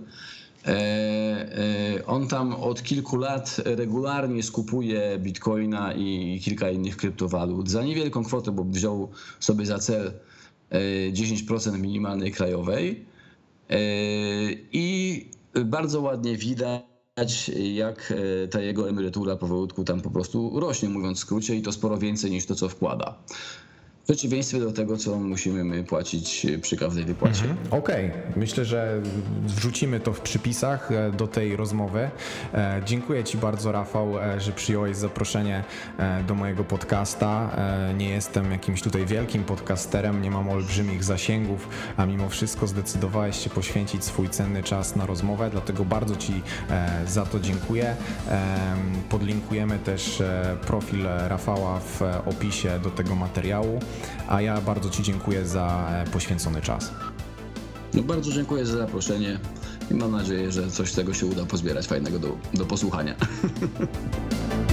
E, 0.67 0.71
e, 0.71 2.07
On 2.07 2.29
tam 2.29 2.55
od 2.55 2.83
kilku 2.83 3.17
lat 3.17 3.61
regularnie 3.65 4.43
skupuje 4.43 5.19
bitcoina 5.19 5.95
i 5.95 6.41
kilka 6.45 6.71
innych 6.71 6.97
kryptowalut 6.97 7.71
za 7.71 7.83
niewielką 7.83 8.25
kwotę, 8.25 8.53
bo 8.53 8.65
wziął 8.65 9.09
sobie 9.41 9.67
za 9.67 9.79
cel 9.79 10.13
e, 10.71 11.13
10% 11.13 11.79
minimalnej 11.79 12.33
krajowej. 12.33 13.05
E, 13.71 13.77
I 14.73 15.29
bardzo 15.65 16.01
ładnie 16.01 16.37
widać, 16.37 17.51
jak 17.75 18.13
e, 18.45 18.49
ta 18.49 18.61
jego 18.61 18.89
emerytura 18.89 19.37
powolutku 19.37 19.85
tam 19.85 20.01
po 20.01 20.11
prostu 20.11 20.61
rośnie, 20.61 20.89
mówiąc 20.89 21.19
w 21.19 21.21
skrócie, 21.21 21.57
i 21.57 21.63
to 21.63 21.73
sporo 21.73 21.99
więcej 21.99 22.31
niż 22.31 22.47
to, 22.47 22.55
co 22.55 22.69
wkłada. 22.69 23.19
W 24.05 24.07
przeciwieństwie 24.07 24.61
do 24.61 24.73
tego, 24.73 24.97
co 24.97 25.19
musimy 25.19 25.65
my 25.65 25.85
płacić 25.85 26.47
przy 26.63 26.77
każdej 26.77 27.05
wypłacie. 27.05 27.45
Mhm. 27.45 27.59
Okej, 27.71 28.07
okay. 28.07 28.23
myślę, 28.37 28.65
że 28.65 29.03
wrzucimy 29.47 30.01
to 30.01 30.13
w 30.13 30.21
przypisach 30.21 30.93
e, 30.93 31.13
do 31.13 31.27
tej 31.27 31.57
rozmowy. 31.57 32.11
E, 32.55 32.83
dziękuję 32.85 33.25
Ci 33.25 33.39
bardzo, 33.39 33.73
Rafał, 33.73 34.19
e, 34.19 34.41
że 34.41 34.53
przyjąłeś 34.53 34.97
zaproszenie 34.97 35.65
do 36.29 36.35
mojego 36.35 36.65
podcasta. 36.65 37.57
Nie 37.97 38.09
jestem 38.09 38.53
jakimś 38.53 38.83
tutaj 38.83 39.07
wielkim 39.07 39.45
podcasterem, 39.45 40.23
nie 40.23 40.31
mam 40.31 40.49
olbrzymich 40.49 41.05
zasięgów, 41.05 41.69
a 41.97 42.07
mimo 42.07 42.29
wszystko 42.29 42.67
zdecydowałeś 42.67 43.45
się 43.45 43.51
poświęcić 43.51 44.05
swój 44.05 44.29
cenny 44.29 44.63
czas 44.63 44.97
na 44.97 45.07
rozmowę, 45.07 45.49
dlatego 45.51 45.85
bardzo 45.85 46.17
Ci 46.17 46.43
za 47.07 47.27
to 47.27 47.41
dziękuję. 47.41 47.97
Podlinkujemy 49.09 49.79
też 49.79 50.23
profil 50.67 51.05
Rafała 51.29 51.81
w 51.81 52.03
opisie 52.27 52.81
do 52.83 52.91
tego 52.91 53.15
materiału 53.15 53.81
a 54.29 54.41
ja 54.41 54.61
bardzo 54.61 54.91
Ci 54.91 55.03
dziękuję 55.03 55.47
za 55.47 55.89
e, 55.91 56.11
poświęcony 56.11 56.63
czas. 56.63 56.91
No 57.95 58.03
bardzo 58.03 58.33
dziękuję 58.33 58.67
za 58.67 58.79
zaproszenie 58.79 59.39
i 59.91 59.95
mam 59.95 60.13
nadzieję, 60.13 60.53
że 60.53 60.71
coś 60.71 60.93
z 60.93 60.95
tego 60.95 61.15
się 61.15 61.27
uda 61.27 61.45
pozbierać 61.45 61.87
fajnego 61.87 62.19
do, 62.19 62.37
do 62.55 62.67
posłuchania. 62.67 63.15